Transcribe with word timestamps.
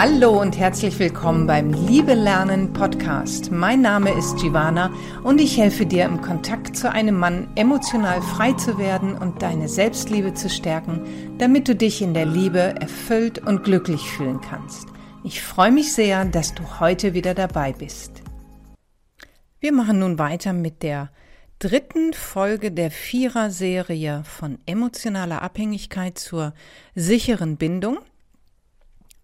Hallo 0.00 0.40
und 0.40 0.56
herzlich 0.56 0.96
willkommen 1.00 1.48
beim 1.48 1.72
Liebe 1.72 2.14
Lernen 2.14 2.72
Podcast. 2.72 3.50
Mein 3.50 3.80
Name 3.80 4.16
ist 4.16 4.36
Giovanna 4.36 4.92
und 5.24 5.40
ich 5.40 5.58
helfe 5.58 5.86
dir 5.86 6.04
im 6.04 6.20
Kontakt 6.20 6.76
zu 6.76 6.88
einem 6.88 7.18
Mann 7.18 7.48
emotional 7.56 8.22
frei 8.22 8.52
zu 8.52 8.78
werden 8.78 9.18
und 9.18 9.42
deine 9.42 9.68
Selbstliebe 9.68 10.34
zu 10.34 10.48
stärken, 10.50 11.34
damit 11.38 11.66
du 11.66 11.74
dich 11.74 12.00
in 12.00 12.14
der 12.14 12.26
Liebe 12.26 12.76
erfüllt 12.80 13.40
und 13.40 13.64
glücklich 13.64 14.02
fühlen 14.02 14.40
kannst. 14.40 14.86
Ich 15.24 15.42
freue 15.42 15.72
mich 15.72 15.92
sehr, 15.92 16.24
dass 16.26 16.54
du 16.54 16.62
heute 16.78 17.12
wieder 17.12 17.34
dabei 17.34 17.72
bist. 17.72 18.22
Wir 19.58 19.72
machen 19.72 19.98
nun 19.98 20.16
weiter 20.16 20.52
mit 20.52 20.84
der 20.84 21.10
dritten 21.58 22.12
Folge 22.12 22.70
der 22.70 22.92
Vierer-Serie 22.92 24.22
von 24.22 24.58
emotionaler 24.64 25.42
Abhängigkeit 25.42 26.18
zur 26.18 26.54
sicheren 26.94 27.56
Bindung. 27.56 27.98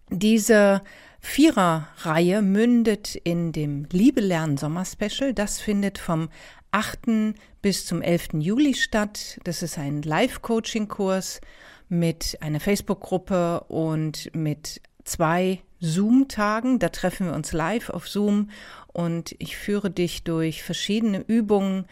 Diese 0.09 0.81
Vierer-Reihe 1.19 2.41
mündet 2.43 3.15
in 3.15 3.51
dem 3.51 3.87
Liebe 3.91 4.21
lernen 4.21 4.57
Sommer-Special. 4.57 5.33
Das 5.33 5.59
findet 5.59 5.97
vom 5.97 6.29
8. 6.71 7.33
bis 7.61 7.85
zum 7.85 8.01
11. 8.01 8.33
Juli 8.33 8.75
statt. 8.75 9.39
Das 9.43 9.63
ist 9.63 9.79
ein 9.79 10.03
Live-Coaching-Kurs 10.03 11.41
mit 11.89 12.37
einer 12.41 12.59
Facebook-Gruppe 12.59 13.61
und 13.61 14.29
mit 14.35 14.81
zwei 15.03 15.61
Zoom-Tagen. 15.79 16.79
Da 16.79 16.89
treffen 16.89 17.27
wir 17.27 17.33
uns 17.33 17.53
live 17.53 17.89
auf 17.89 18.07
Zoom 18.07 18.49
und 18.93 19.35
ich 19.39 19.57
führe 19.57 19.89
dich 19.89 20.23
durch 20.23 20.63
verschiedene 20.63 21.23
Übungen, 21.25 21.85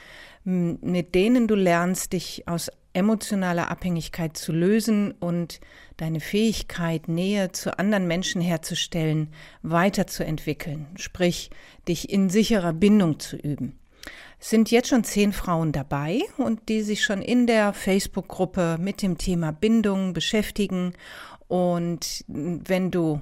mit 0.43 1.15
denen 1.15 1.47
du 1.47 1.55
lernst, 1.55 2.13
dich 2.13 2.47
aus 2.47 2.69
emotionaler 2.93 3.69
Abhängigkeit 3.71 4.37
zu 4.37 4.51
lösen 4.51 5.11
und 5.11 5.59
deine 5.97 6.19
Fähigkeit, 6.19 7.07
Nähe 7.07 7.51
zu 7.51 7.77
anderen 7.77 8.07
Menschen 8.07 8.41
herzustellen, 8.41 9.29
weiterzuentwickeln, 9.61 10.87
sprich 10.95 11.49
dich 11.87 12.09
in 12.09 12.29
sicherer 12.29 12.73
Bindung 12.73 13.19
zu 13.19 13.35
üben. 13.35 13.79
Es 14.39 14.49
sind 14.49 14.71
jetzt 14.71 14.89
schon 14.89 15.03
zehn 15.03 15.31
Frauen 15.31 15.71
dabei 15.71 16.19
und 16.37 16.67
die 16.67 16.81
sich 16.81 17.03
schon 17.03 17.21
in 17.21 17.47
der 17.47 17.71
Facebook-Gruppe 17.73 18.77
mit 18.79 19.01
dem 19.01 19.17
Thema 19.17 19.51
Bindung 19.53 20.13
beschäftigen. 20.13 20.93
Und 21.47 22.25
wenn 22.27 22.91
du 22.91 23.21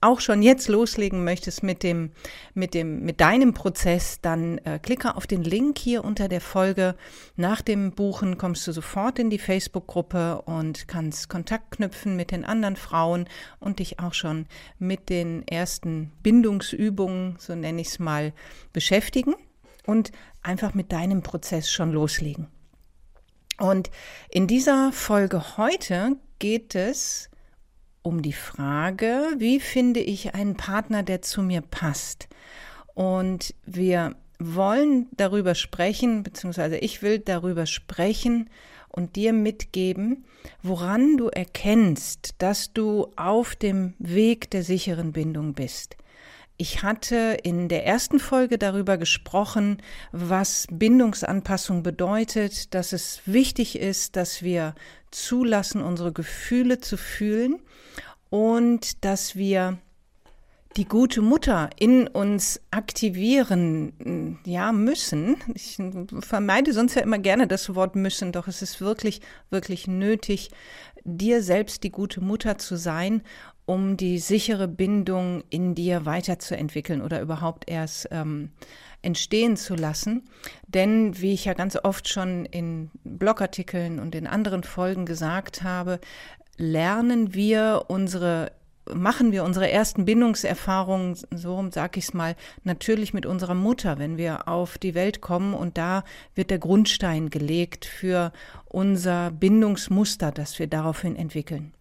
auch 0.00 0.20
schon 0.20 0.42
jetzt 0.42 0.68
loslegen 0.68 1.24
möchtest 1.24 1.62
mit 1.62 1.82
dem, 1.82 2.12
mit 2.54 2.74
dem, 2.74 3.00
mit 3.00 3.20
deinem 3.20 3.52
Prozess, 3.52 4.20
dann 4.20 4.58
äh, 4.58 4.78
klicke 4.78 5.14
auf 5.16 5.26
den 5.26 5.42
Link 5.42 5.78
hier 5.78 6.04
unter 6.04 6.28
der 6.28 6.40
Folge. 6.40 6.94
Nach 7.36 7.60
dem 7.60 7.92
Buchen 7.92 8.38
kommst 8.38 8.66
du 8.66 8.72
sofort 8.72 9.18
in 9.18 9.30
die 9.30 9.38
Facebook-Gruppe 9.38 10.42
und 10.42 10.88
kannst 10.88 11.28
Kontakt 11.28 11.72
knüpfen 11.72 12.16
mit 12.16 12.30
den 12.30 12.44
anderen 12.44 12.76
Frauen 12.76 13.28
und 13.58 13.78
dich 13.78 14.00
auch 14.00 14.14
schon 14.14 14.46
mit 14.78 15.10
den 15.10 15.46
ersten 15.46 16.12
Bindungsübungen, 16.22 17.36
so 17.38 17.54
nenne 17.54 17.80
ich 17.80 17.88
es 17.88 17.98
mal, 17.98 18.32
beschäftigen 18.72 19.34
und 19.86 20.12
einfach 20.42 20.74
mit 20.74 20.92
deinem 20.92 21.22
Prozess 21.22 21.70
schon 21.70 21.92
loslegen. 21.92 22.48
Und 23.58 23.90
in 24.30 24.46
dieser 24.46 24.90
Folge 24.92 25.58
heute 25.58 26.16
geht 26.38 26.74
es 26.74 27.29
um 28.02 28.22
die 28.22 28.32
Frage, 28.32 29.22
wie 29.38 29.60
finde 29.60 30.00
ich 30.00 30.34
einen 30.34 30.56
Partner, 30.56 31.02
der 31.02 31.22
zu 31.22 31.42
mir 31.42 31.60
passt. 31.60 32.28
Und 32.94 33.54
wir 33.66 34.16
wollen 34.38 35.06
darüber 35.16 35.54
sprechen, 35.54 36.22
beziehungsweise 36.22 36.78
ich 36.78 37.02
will 37.02 37.18
darüber 37.18 37.66
sprechen 37.66 38.48
und 38.88 39.16
dir 39.16 39.32
mitgeben, 39.32 40.24
woran 40.62 41.16
du 41.16 41.28
erkennst, 41.28 42.34
dass 42.38 42.72
du 42.72 43.08
auf 43.16 43.54
dem 43.54 43.94
Weg 43.98 44.50
der 44.50 44.64
sicheren 44.64 45.12
Bindung 45.12 45.54
bist. 45.54 45.96
Ich 46.60 46.82
hatte 46.82 47.38
in 47.42 47.68
der 47.68 47.86
ersten 47.86 48.18
Folge 48.20 48.58
darüber 48.58 48.98
gesprochen, 48.98 49.78
was 50.12 50.66
Bindungsanpassung 50.70 51.82
bedeutet, 51.82 52.74
dass 52.74 52.92
es 52.92 53.22
wichtig 53.24 53.78
ist, 53.78 54.14
dass 54.14 54.42
wir 54.42 54.74
zulassen, 55.10 55.80
unsere 55.80 56.12
Gefühle 56.12 56.78
zu 56.78 56.98
fühlen 56.98 57.60
und 58.28 59.06
dass 59.06 59.36
wir 59.36 59.78
die 60.76 60.84
gute 60.84 61.22
Mutter 61.22 61.70
in 61.78 62.06
uns 62.06 62.60
aktivieren, 62.70 64.38
ja, 64.44 64.70
müssen. 64.72 65.36
Ich 65.54 65.78
vermeide 66.20 66.74
sonst 66.74 66.94
ja 66.94 67.00
immer 67.00 67.18
gerne 67.18 67.46
das 67.46 67.74
Wort 67.74 67.96
müssen, 67.96 68.32
doch 68.32 68.48
es 68.48 68.60
ist 68.60 68.82
wirklich, 68.82 69.22
wirklich 69.48 69.88
nötig, 69.88 70.50
dir 71.04 71.42
selbst 71.42 71.84
die 71.84 71.90
gute 71.90 72.20
Mutter 72.20 72.58
zu 72.58 72.76
sein, 72.76 73.22
um 73.70 73.96
die 73.96 74.18
sichere 74.18 74.66
Bindung 74.66 75.44
in 75.48 75.76
dir 75.76 76.04
weiterzuentwickeln 76.04 77.00
oder 77.00 77.20
überhaupt 77.20 77.70
erst 77.70 78.08
ähm, 78.10 78.50
entstehen 79.00 79.56
zu 79.56 79.76
lassen. 79.76 80.24
Denn, 80.66 81.20
wie 81.20 81.32
ich 81.32 81.44
ja 81.44 81.54
ganz 81.54 81.78
oft 81.80 82.08
schon 82.08 82.46
in 82.46 82.90
Blogartikeln 83.04 84.00
und 84.00 84.16
in 84.16 84.26
anderen 84.26 84.64
Folgen 84.64 85.06
gesagt 85.06 85.62
habe, 85.62 86.00
lernen 86.56 87.32
wir 87.32 87.84
unsere 87.86 88.50
machen 88.92 89.30
wir 89.30 89.44
unsere 89.44 89.70
ersten 89.70 90.04
Bindungserfahrungen, 90.04 91.16
so 91.30 91.68
sag 91.70 91.96
ich 91.96 92.04
es 92.04 92.14
mal, 92.14 92.34
natürlich 92.64 93.14
mit 93.14 93.24
unserer 93.24 93.54
Mutter, 93.54 94.00
wenn 94.00 94.16
wir 94.16 94.48
auf 94.48 94.78
die 94.78 94.96
Welt 94.96 95.20
kommen 95.20 95.54
und 95.54 95.78
da 95.78 96.02
wird 96.34 96.50
der 96.50 96.58
Grundstein 96.58 97.30
gelegt 97.30 97.84
für 97.84 98.32
unser 98.64 99.30
Bindungsmuster, 99.30 100.32
das 100.32 100.58
wir 100.58 100.66
daraufhin 100.66 101.14
entwickeln. 101.14 101.72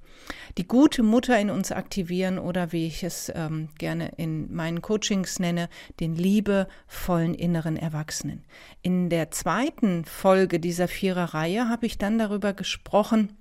Die 0.57 0.67
gute 0.67 1.03
Mutter 1.03 1.39
in 1.39 1.49
uns 1.49 1.71
aktivieren 1.71 2.39
oder 2.39 2.71
wie 2.71 2.87
ich 2.87 3.03
es 3.03 3.31
ähm, 3.35 3.69
gerne 3.77 4.11
in 4.17 4.53
meinen 4.53 4.81
Coachings 4.81 5.39
nenne, 5.39 5.69
den 5.99 6.15
liebevollen 6.15 7.33
inneren 7.33 7.77
Erwachsenen. 7.77 8.43
In 8.81 9.09
der 9.09 9.31
zweiten 9.31 10.05
Folge 10.05 10.59
dieser 10.59 10.87
Vierer-Reihe 10.87 11.69
habe 11.69 11.85
ich 11.85 11.97
dann 11.97 12.17
darüber 12.17 12.53
gesprochen, 12.53 13.35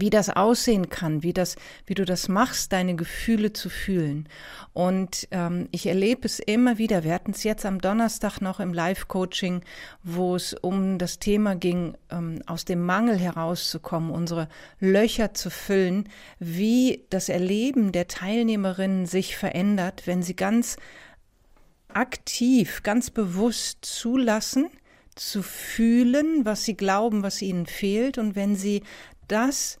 wie 0.00 0.10
das 0.10 0.30
aussehen 0.30 0.88
kann, 0.88 1.22
wie 1.22 1.32
das, 1.32 1.56
wie 1.86 1.94
du 1.94 2.04
das 2.04 2.28
machst, 2.28 2.72
deine 2.72 2.96
Gefühle 2.96 3.52
zu 3.52 3.68
fühlen. 3.68 4.28
Und 4.72 5.28
ähm, 5.30 5.68
ich 5.70 5.86
erlebe 5.86 6.26
es 6.26 6.38
immer 6.38 6.78
wieder. 6.78 7.04
Wir 7.04 7.14
hatten 7.14 7.30
es 7.30 7.44
jetzt 7.44 7.64
am 7.64 7.80
Donnerstag 7.80 8.40
noch 8.40 8.60
im 8.60 8.74
Live-Coaching, 8.74 9.62
wo 10.02 10.36
es 10.36 10.54
um 10.54 10.98
das 10.98 11.18
Thema 11.18 11.54
ging, 11.54 11.96
ähm, 12.10 12.42
aus 12.46 12.64
dem 12.64 12.84
Mangel 12.84 13.18
herauszukommen, 13.18 14.10
unsere 14.10 14.48
Löcher 14.80 15.34
zu 15.34 15.50
füllen, 15.50 16.08
wie 16.38 17.04
das 17.10 17.28
Erleben 17.28 17.92
der 17.92 18.08
Teilnehmerinnen 18.08 19.06
sich 19.06 19.36
verändert, 19.36 20.06
wenn 20.06 20.22
sie 20.22 20.36
ganz 20.36 20.76
aktiv, 21.88 22.82
ganz 22.82 23.10
bewusst 23.10 23.84
zulassen, 23.84 24.68
zu 25.14 25.42
fühlen, 25.42 26.44
was 26.44 26.64
sie 26.64 26.76
glauben, 26.76 27.22
was 27.22 27.40
ihnen 27.40 27.66
fehlt 27.66 28.18
und 28.18 28.34
wenn 28.34 28.56
sie 28.56 28.82
das 29.28 29.78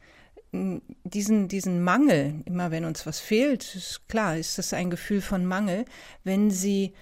diesen, 1.04 1.48
diesen 1.48 1.82
Mangel, 1.82 2.42
immer 2.44 2.70
wenn 2.70 2.84
uns 2.84 3.06
was 3.06 3.20
fehlt, 3.20 3.74
ist 3.74 4.08
klar, 4.08 4.36
ist 4.36 4.58
das 4.58 4.72
ein 4.72 4.90
Gefühl 4.90 5.20
von 5.20 5.44
Mangel, 5.44 5.84
wenn 6.22 6.50
sie 6.50 6.92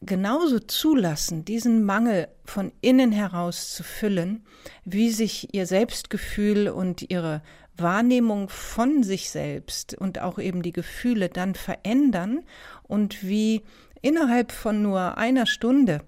genauso 0.00 0.58
zulassen, 0.60 1.44
diesen 1.44 1.84
Mangel 1.84 2.28
von 2.44 2.72
innen 2.80 3.12
heraus 3.12 3.74
zu 3.74 3.82
füllen, 3.82 4.44
wie 4.84 5.10
sich 5.10 5.52
ihr 5.52 5.66
Selbstgefühl 5.66 6.68
und 6.68 7.10
ihre 7.10 7.42
Wahrnehmung 7.76 8.48
von 8.48 9.02
sich 9.02 9.30
selbst 9.30 9.94
und 9.94 10.20
auch 10.20 10.38
eben 10.38 10.62
die 10.62 10.72
Gefühle 10.72 11.28
dann 11.28 11.54
verändern 11.54 12.44
und 12.82 13.22
wie 13.22 13.62
innerhalb 14.02 14.52
von 14.52 14.82
nur 14.82 15.18
einer 15.18 15.46
Stunde 15.46 16.00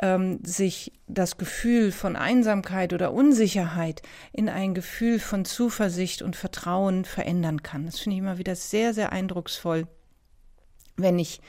ähm, 0.00 0.38
sich 0.42 0.92
das 1.06 1.38
Gefühl 1.38 1.92
von 1.92 2.16
Einsamkeit 2.16 2.92
oder 2.92 3.12
Unsicherheit 3.12 4.02
in 4.32 4.48
ein 4.48 4.74
Gefühl 4.74 5.18
von 5.18 5.44
Zuversicht 5.44 6.22
und 6.22 6.36
Vertrauen 6.36 7.04
verändern 7.04 7.62
kann. 7.62 7.86
Das 7.86 7.98
finde 7.98 8.16
ich 8.16 8.22
immer 8.22 8.38
wieder 8.38 8.54
sehr, 8.54 8.94
sehr 8.94 9.12
eindrucksvoll, 9.12 9.86
wenn 10.96 11.18
ich 11.18 11.40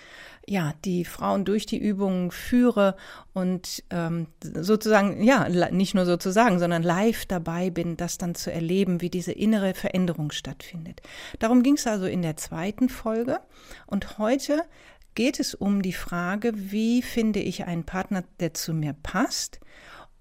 ja 0.47 0.73
die 0.85 1.05
Frauen 1.05 1.45
durch 1.45 1.65
die 1.65 1.77
Übungen 1.77 2.31
führe 2.31 2.95
und 3.33 3.83
ähm, 3.89 4.27
sozusagen 4.43 5.23
ja 5.23 5.47
nicht 5.69 5.93
nur 5.93 6.05
sozusagen, 6.05 6.59
sondern 6.59 6.83
live 6.83 7.25
dabei 7.25 7.69
bin, 7.69 7.95
das 7.95 8.17
dann 8.17 8.35
zu 8.35 8.51
erleben, 8.51 9.01
wie 9.01 9.09
diese 9.09 9.31
innere 9.31 9.73
Veränderung 9.73 10.31
stattfindet. 10.31 11.01
Darum 11.39 11.63
ging 11.63 11.75
es 11.75 11.87
also 11.87 12.05
in 12.05 12.21
der 12.21 12.37
zweiten 12.37 12.89
Folge 12.89 13.39
und 13.85 14.17
heute 14.17 14.63
geht 15.15 15.39
es 15.39 15.53
um 15.53 15.81
die 15.81 15.93
Frage, 15.93 16.53
wie 16.55 17.01
finde 17.01 17.39
ich 17.39 17.65
einen 17.65 17.85
Partner, 17.85 18.23
der 18.39 18.53
zu 18.53 18.73
mir 18.73 18.93
passt 18.93 19.59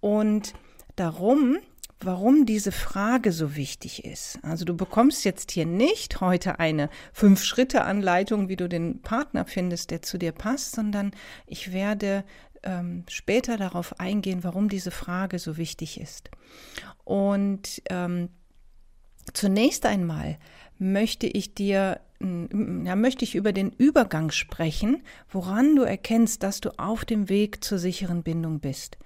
und 0.01 0.55
darum, 0.97 1.59
warum 2.01 2.47
diese 2.47 2.73
Frage 2.73 3.31
so 3.31 3.57
wichtig 3.57 4.05
ist. 4.05 4.39
Also 4.43 4.65
du 4.65 4.75
bekommst 4.75 5.25
jetzt 5.25 5.51
hier 5.51 5.67
nicht 5.67 6.21
heute 6.21 6.59
eine 6.59 6.89
Fünf-Schritte-Anleitung, 7.13 8.49
wie 8.49 8.57
du 8.57 8.69
den 8.69 9.03
Partner 9.03 9.45
findest, 9.45 9.91
der 9.91 10.03
zu 10.03 10.19
dir 10.19 10.33
passt, 10.33 10.75
sondern 10.75 11.13
ich 11.47 11.73
werde 11.73 12.25
ähm, 12.63 13.05
später 13.09 13.57
darauf 13.57 14.01
eingehen, 14.01 14.45
warum 14.45 14.69
diese 14.69 14.91
Frage 14.91 15.39
so 15.39 15.57
wichtig 15.57 16.01
ist. 16.01 16.31
Und 17.05 17.83
ähm, 17.91 18.31
zunächst 19.35 19.85
einmal 19.87 20.39
möchte 20.79 21.27
ich 21.27 21.55
dir 21.55 22.01
ja, 22.21 22.97
möchte 22.97 23.25
ich 23.25 23.35
über 23.35 23.53
den 23.53 23.71
Übergang 23.71 24.31
sprechen, 24.31 25.03
woran 25.31 25.75
du 25.75 25.83
erkennst, 25.83 26.43
dass 26.43 26.61
du 26.61 26.71
auf 26.79 27.05
dem 27.05 27.31
Weg 27.31 27.65
zur 27.65 27.79
sicheren 27.79 28.23
Bindung 28.23 28.61
bist. 28.61 28.99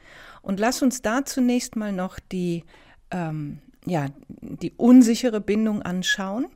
Und 0.43 0.59
lass 0.59 0.83
uns 0.83 1.01
da 1.01 1.25
zunächst 1.25 1.77
mal 1.77 1.93
noch 1.93 2.19
die, 2.19 2.65
ähm, 3.13 3.61
ja, 3.87 4.09
die 4.29 4.73
unsichere 4.77 5.41
Bindung 5.41 5.83
anschauen. 5.83 6.47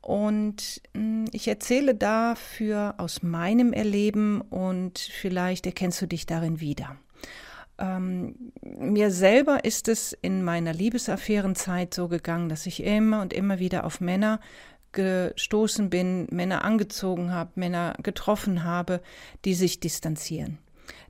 Und 0.00 0.82
hm, 0.94 1.26
ich 1.32 1.46
erzähle 1.46 1.94
dafür 1.94 2.94
aus 2.98 3.22
meinem 3.22 3.72
Erleben 3.72 4.40
und 4.40 4.98
vielleicht 4.98 5.66
erkennst 5.66 6.02
du 6.02 6.06
dich 6.06 6.26
darin 6.26 6.58
wieder. 6.58 6.96
Ähm, 7.78 8.52
mir 8.60 9.10
selber 9.10 9.64
ist 9.64 9.88
es 9.88 10.12
in 10.20 10.42
meiner 10.42 10.72
Liebesaffärenzeit 10.72 11.94
so 11.94 12.08
gegangen, 12.08 12.48
dass 12.48 12.66
ich 12.66 12.82
immer 12.82 13.22
und 13.22 13.32
immer 13.32 13.60
wieder 13.60 13.84
auf 13.84 14.00
Männer 14.00 14.40
gestoßen 14.92 15.90
bin, 15.90 16.26
Männer 16.30 16.64
angezogen 16.64 17.32
habe, 17.32 17.50
Männer 17.54 17.94
getroffen 18.02 18.64
habe, 18.64 19.00
die 19.44 19.54
sich 19.54 19.80
distanzieren, 19.80 20.58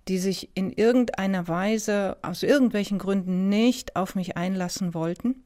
die 0.09 0.19
sich 0.19 0.51
in 0.55 0.73
irgendeiner 0.73 1.49
Weise 1.49 2.17
aus 2.23 2.43
irgendwelchen 2.43 2.99
Gründen 2.99 3.49
nicht 3.49 3.97
auf 3.97 4.15
mich 4.15 4.37
einlassen 4.37 4.95
wollten. 4.95 5.43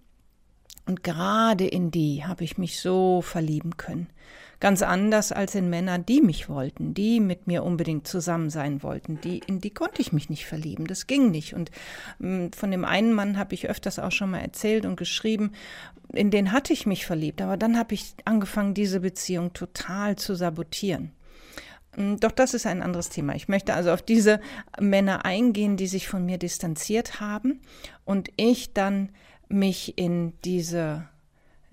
Und 0.87 1.03
gerade 1.03 1.67
in 1.67 1.91
die 1.91 2.25
habe 2.25 2.44
ich 2.44 2.59
mich 2.59 2.81
so 2.81 3.21
verlieben 3.21 3.77
können. 3.77 4.09
Ganz 4.58 4.82
anders 4.82 5.32
als 5.32 5.55
in 5.55 5.69
Männer, 5.69 5.99
die 5.99 6.23
mich 6.23 6.49
wollten, 6.49 6.94
die 6.94 7.20
mit 7.20 7.47
mir 7.47 7.62
unbedingt 7.62 8.08
zusammen 8.08 8.49
sein 8.49 8.82
wollten. 8.82 9.20
Die, 9.20 9.38
in 9.47 9.61
die 9.61 9.70
konnte 9.70 10.00
ich 10.00 10.12
mich 10.12 10.31
nicht 10.31 10.47
verlieben. 10.47 10.87
Das 10.87 11.06
ging 11.06 11.31
nicht. 11.31 11.55
Und 11.55 11.70
mm, 12.20 12.49
von 12.56 12.70
dem 12.70 12.85
einen 12.85 13.12
Mann 13.12 13.38
habe 13.38 13.55
ich 13.55 13.69
öfters 13.69 13.99
auch 13.99 14.12
schon 14.12 14.31
mal 14.31 14.41
erzählt 14.41 14.87
und 14.87 14.97
geschrieben, 14.97 15.53
in 16.12 16.31
den 16.31 16.53
hatte 16.53 16.73
ich 16.73 16.87
mich 16.87 17.05
verliebt. 17.05 17.43
Aber 17.43 17.56
dann 17.58 17.79
habe 17.79 17.94
ich 17.94 18.14
angefangen, 18.25 18.73
diese 18.73 19.00
Beziehung 19.00 19.53
total 19.53 20.17
zu 20.17 20.35
sabotieren. 20.35 21.12
Mm, 21.97 22.17
doch 22.17 22.32
das 22.32 22.55
ist 22.55 22.67
ein 22.67 22.81
anderes 22.81 23.11
Thema. 23.11 23.35
Ich 23.35 23.49
möchte 23.49 23.75
also 23.75 23.93
auf 23.93 24.00
diese 24.00 24.41
Männer 24.81 25.26
eingehen, 25.26 25.76
die 25.76 25.87
sich 25.87 26.09
von 26.09 26.25
mir 26.25 26.38
distanziert 26.38 27.20
haben 27.20 27.61
und 28.06 28.31
ich 28.37 28.73
dann 28.73 29.11
mich 29.49 29.99
in 29.99 30.32
diese 30.44 31.09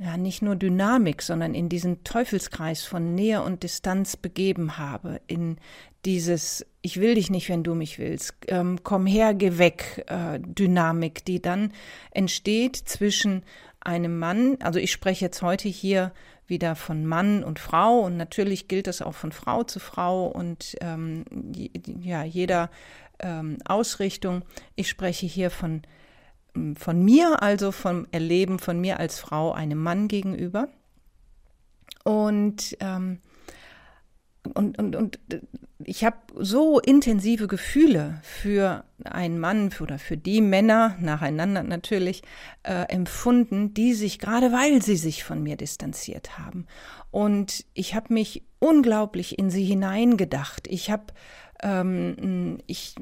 ja 0.03 0.17
nicht 0.17 0.41
nur 0.41 0.55
Dynamik, 0.55 1.21
sondern 1.21 1.53
in 1.53 1.69
diesen 1.69 2.03
Teufelskreis 2.03 2.83
von 2.83 3.15
Nähe 3.15 3.41
und 3.41 3.63
Distanz 3.63 4.17
begeben 4.17 4.77
habe, 4.77 5.21
in 5.27 5.57
dieses 6.05 6.65
Ich 6.81 6.99
will 6.99 7.15
dich 7.15 7.29
nicht, 7.29 7.47
wenn 7.49 7.63
du 7.63 7.75
mich 7.75 7.97
willst, 7.99 8.35
ähm, 8.47 8.79
komm 8.83 9.05
her, 9.05 9.33
geh 9.33 9.57
weg 9.57 10.03
äh, 10.07 10.39
Dynamik, 10.39 11.23
die 11.25 11.41
dann 11.41 11.71
entsteht 12.11 12.75
zwischen 12.75 13.43
einem 13.79 14.19
Mann, 14.19 14.57
also 14.61 14.79
ich 14.79 14.91
spreche 14.91 15.25
jetzt 15.25 15.41
heute 15.41 15.67
hier 15.69 16.11
wieder 16.47 16.75
von 16.75 17.05
Mann 17.05 17.43
und 17.43 17.59
Frau 17.59 17.99
und 17.99 18.17
natürlich 18.17 18.67
gilt 18.67 18.87
das 18.87 19.01
auch 19.01 19.13
von 19.13 19.31
Frau 19.31 19.63
zu 19.63 19.79
Frau 19.79 20.27
und 20.27 20.75
ähm, 20.81 21.23
ja 22.01 22.23
jeder 22.23 22.69
ähm, 23.19 23.57
Ausrichtung. 23.65 24.43
Ich 24.75 24.89
spreche 24.89 25.25
hier 25.25 25.49
von 25.49 25.83
von 26.75 27.03
mir, 27.03 27.41
also 27.41 27.71
vom 27.71 28.07
Erleben 28.11 28.59
von 28.59 28.79
mir 28.79 28.99
als 28.99 29.19
Frau 29.19 29.51
einem 29.51 29.81
Mann 29.81 30.07
gegenüber. 30.07 30.67
Und, 32.03 32.77
ähm, 32.79 33.19
und, 34.53 34.77
und, 34.77 34.95
und 34.95 35.19
ich 35.85 36.03
habe 36.03 36.17
so 36.35 36.79
intensive 36.79 37.47
Gefühle 37.47 38.19
für 38.23 38.83
einen 39.03 39.39
Mann 39.39 39.71
oder 39.81 39.99
für 39.99 40.17
die 40.17 40.41
Männer, 40.41 40.95
nacheinander 40.99 41.63
natürlich, 41.63 42.21
äh, 42.63 42.83
empfunden, 42.89 43.73
die 43.73 43.93
sich, 43.93 44.19
gerade 44.19 44.51
weil 44.51 44.81
sie 44.81 44.97
sich 44.97 45.23
von 45.23 45.41
mir 45.41 45.57
distanziert 45.57 46.37
haben. 46.37 46.67
Und 47.11 47.65
ich 47.73 47.95
habe 47.95 48.13
mich 48.13 48.43
unglaublich 48.59 49.39
in 49.39 49.49
sie 49.49 49.65
hineingedacht. 49.65 50.67
Ich 50.67 50.89
habe 50.89 51.05
ähm, 51.61 52.57
ich 52.67 52.95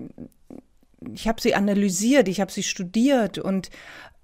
ich 1.13 1.27
habe 1.27 1.41
sie 1.41 1.55
analysiert, 1.55 2.27
ich 2.27 2.41
habe 2.41 2.51
sie 2.51 2.63
studiert 2.63 3.37
und 3.37 3.69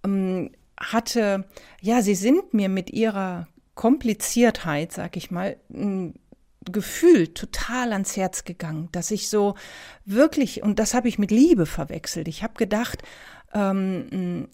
ähm, 0.03 0.51
hatte, 0.79 1.45
ja, 1.81 2.01
sie 2.01 2.15
sind 2.15 2.53
mir 2.53 2.69
mit 2.69 2.91
ihrer 2.91 3.47
Kompliziertheit, 3.75 4.91
sag 4.91 5.17
ich 5.17 5.31
mal, 5.31 5.57
Gefühl 6.71 7.29
total 7.29 7.93
ans 7.93 8.17
Herz 8.17 8.43
gegangen, 8.43 8.89
dass 8.91 9.11
ich 9.11 9.29
so 9.29 9.55
wirklich, 10.05 10.63
und 10.63 10.79
das 10.79 10.93
habe 10.93 11.07
ich 11.07 11.19
mit 11.19 11.31
Liebe 11.31 11.65
verwechselt. 11.65 12.27
Ich 12.27 12.43
habe 12.43 12.55
gedacht, 12.55 13.03
ähm, 13.53 14.49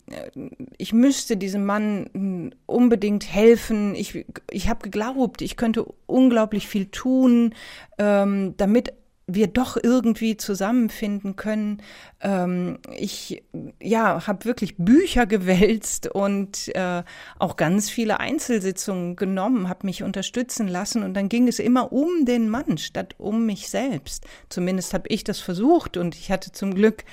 ich 0.78 0.94
müsste 0.94 1.38
diesem 1.38 1.66
Mann 1.66 2.54
unbedingt 2.66 3.32
helfen. 3.32 3.96
Ich, 3.96 4.26
ich 4.52 4.70
habe 4.70 4.84
geglaubt, 4.84 5.42
ich 5.42 5.58
könnte 5.58 5.86
unglaublich 6.06 6.68
viel 6.68 6.86
tun, 6.88 7.56
ähm, 7.98 8.56
damit 8.58 8.94
wir 9.26 9.48
doch 9.48 9.78
irgendwie 9.82 10.36
zusammenfinden 10.36 11.36
können. 11.36 11.82
Ähm, 12.20 12.80
ich 12.98 13.44
ja, 13.82 14.28
habe 14.28 14.46
wirklich 14.46 14.76
Bücher 14.78 15.26
gewälzt 15.26 16.08
und 16.08 16.76
äh, 16.76 17.04
auch 17.40 17.56
ganz 17.56 17.90
viele 17.90 18.20
Einzelsitzungen 18.20 19.16
genommen, 19.16 19.70
habe 19.70 19.86
mich 19.86 20.04
unterstützen 20.04 20.68
lassen 20.68 21.04
und 21.04 21.14
dann 21.14 21.30
ging 21.30 21.48
es 21.48 21.60
immer 21.60 21.94
um 21.94 22.26
den 22.26 22.50
Mann 22.50 22.78
statt 22.78 23.16
um 23.18 23.46
mich 23.46 23.70
selbst. 23.70 24.26
Zumindest 24.50 24.94
habe 24.94 25.08
ich 25.08 25.24
das 25.24 25.40
versucht 25.40 25.96
und 25.96 26.16
ich 26.16 26.30
hatte 26.30 26.52
zum 26.52 26.74
Glück 26.76 27.06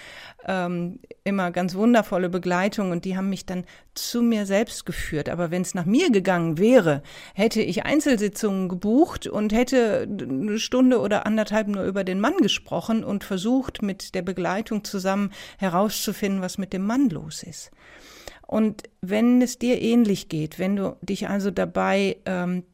ähm, 0.46 0.98
immer 1.24 1.50
ganz 1.50 1.74
wundervolle 1.74 2.28
Begleitung 2.28 2.90
und 2.90 3.04
die 3.04 3.16
haben 3.16 3.28
mich 3.28 3.46
dann 3.46 3.64
zu 3.94 4.22
mir 4.22 4.46
selbst 4.46 4.86
geführt. 4.86 5.28
Aber 5.28 5.50
wenn 5.50 5.62
es 5.62 5.74
nach 5.74 5.84
mir 5.84 6.10
gegangen 6.10 6.58
wäre, 6.58 7.02
hätte 7.34 7.60
ich 7.60 7.84
Einzelsitzungen 7.84 8.68
gebucht 8.68 9.26
und 9.26 9.52
hätte 9.52 10.08
eine 10.08 10.58
Stunde 10.58 11.00
oder 11.00 11.26
anderthalb 11.26 11.68
nur 11.68 11.84
über 11.84 11.99
den 12.04 12.20
Mann 12.20 12.36
gesprochen 12.38 13.04
und 13.04 13.24
versucht, 13.24 13.82
mit 13.82 14.14
der 14.14 14.22
Begleitung 14.22 14.84
zusammen 14.84 15.32
herauszufinden, 15.58 16.42
was 16.42 16.58
mit 16.58 16.72
dem 16.72 16.86
Mann 16.86 17.08
los 17.08 17.42
ist. 17.42 17.70
Und 18.46 18.82
wenn 19.00 19.40
es 19.42 19.58
dir 19.58 19.80
ähnlich 19.80 20.28
geht, 20.28 20.58
wenn 20.58 20.74
du 20.74 20.96
dich 21.02 21.28
also 21.28 21.52
dabei 21.52 22.16
ähm, 22.26 22.64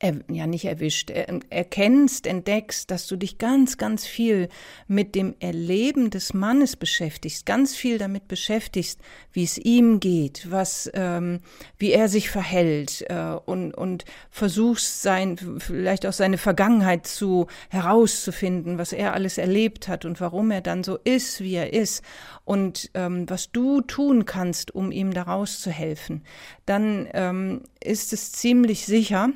er, 0.00 0.14
ja 0.30 0.46
nicht 0.46 0.64
erwischt, 0.64 1.10
er, 1.10 1.40
erkennst, 1.50 2.26
entdeckst, 2.26 2.90
dass 2.90 3.06
du 3.06 3.16
dich 3.16 3.38
ganz, 3.38 3.78
ganz 3.78 4.06
viel 4.06 4.48
mit 4.86 5.14
dem 5.14 5.34
Erleben 5.40 6.10
des 6.10 6.34
Mannes 6.34 6.76
beschäftigst, 6.76 7.46
ganz 7.46 7.74
viel 7.74 7.98
damit 7.98 8.28
beschäftigst, 8.28 9.00
wie 9.32 9.42
es 9.42 9.58
ihm 9.58 9.98
geht, 9.98 10.50
was, 10.50 10.88
ähm, 10.94 11.40
wie 11.78 11.92
er 11.92 12.08
sich 12.08 12.30
verhält 12.30 13.04
äh, 13.08 13.36
und, 13.44 13.74
und 13.74 14.04
versuchst 14.30 15.02
sein, 15.02 15.36
vielleicht 15.58 16.06
auch 16.06 16.12
seine 16.12 16.38
Vergangenheit 16.38 17.06
zu 17.06 17.48
herauszufinden, 17.68 18.78
was 18.78 18.92
er 18.92 19.14
alles 19.14 19.36
erlebt 19.36 19.88
hat 19.88 20.04
und 20.04 20.20
warum 20.20 20.52
er 20.52 20.60
dann 20.60 20.84
so 20.84 20.96
ist, 21.02 21.40
wie 21.40 21.54
er 21.54 21.72
ist. 21.72 22.04
Und 22.44 22.90
ähm, 22.94 23.28
was 23.28 23.50
du 23.50 23.80
tun 23.80 24.26
kannst, 24.26 24.74
um 24.74 24.92
ihm 24.92 25.12
daraus 25.12 25.60
zu 25.60 25.70
helfen, 25.70 26.22
dann 26.66 27.08
ähm, 27.14 27.62
ist 27.82 28.12
es 28.12 28.32
ziemlich 28.32 28.86
sicher, 28.86 29.30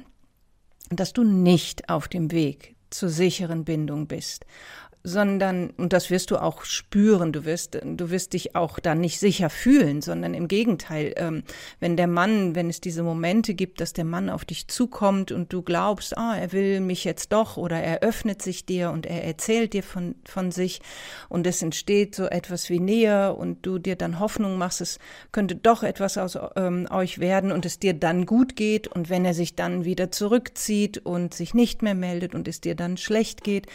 dass 0.97 1.13
du 1.13 1.25
nicht 1.25 1.89
auf 1.89 2.09
dem 2.09 2.31
Weg 2.31 2.75
zur 2.91 3.09
sicheren 3.09 3.65
Bindung 3.65 4.07
bist 4.07 4.45
sondern, 5.05 5.71
und 5.71 5.93
das 5.93 6.11
wirst 6.11 6.31
du 6.31 6.37
auch 6.37 6.65
spüren, 6.65 7.33
du 7.33 7.45
wirst, 7.45 7.79
du 7.83 8.11
wirst 8.11 8.35
dich 8.35 8.55
auch 8.55 8.79
da 8.79 8.95
nicht 8.95 9.19
sicher 9.19 9.51
fühlen, 9.51 10.01
sondern 10.01 10.33
im 10.35 10.47
Gegenteil, 10.47 11.13
ähm, 11.17 11.43
wenn 11.81 11.97
der 11.97 12.07
Mann, 12.07 12.55
wenn 12.55 12.71
es 12.71 12.81
diese 12.81 13.03
Momente 13.03 13.55
gibt, 13.55 13.81
dass 13.81 13.93
der 13.93 14.05
Mann 14.05 14.31
auf 14.31 14.45
dich 14.45 14.69
zukommt 14.69 15.33
und 15.33 15.53
du 15.53 15.63
glaubst, 15.63 16.17
ah, 16.17 16.37
er 16.37 16.53
will 16.53 16.81
mich 16.81 17.05
jetzt 17.05 17.33
doch 17.33 17.57
oder 17.57 17.81
er 17.81 18.01
öffnet 18.03 18.43
sich 18.43 18.65
dir 18.65 18.91
und 18.91 19.07
er 19.07 19.25
erzählt 19.25 19.73
dir 19.73 19.83
von, 19.83 20.15
von 20.25 20.53
sich 20.53 20.81
und 21.29 21.47
es 21.47 21.63
entsteht 21.63 22.15
so 22.15 22.27
etwas 22.27 22.71
wie 22.71 22.81
Nähe 22.81 23.35
und 23.35 23.67
du 23.67 23.79
dir 23.79 23.97
dann 23.97 24.21
Hoffnung 24.21 24.57
machst, 24.57 24.81
es 24.81 24.99
könnte 25.33 25.57
doch 25.57 25.83
etwas 25.83 26.17
aus 26.17 26.39
ähm, 26.55 26.87
euch 26.91 27.19
werden 27.19 27.51
und 27.51 27.67
es 27.67 27.81
dir 27.81 27.95
dann 27.95 28.25
gut 28.25 28.55
geht 28.55 28.87
und 28.87 29.11
wenn 29.11 29.25
er 29.25 29.35
sich 29.35 29.57
dann 29.57 29.85
wieder 29.85 30.13
zurückzieht 30.13 30.99
und 30.99 31.35
sich 31.35 31.55
nicht 31.55 31.83
mehr 31.83 31.95
meldet 31.95 32.37
und 32.37 32.47
es 32.47 32.61
dir 32.61 32.77
dann 32.77 32.97
schlecht 32.97 33.43
geht, 33.43 33.67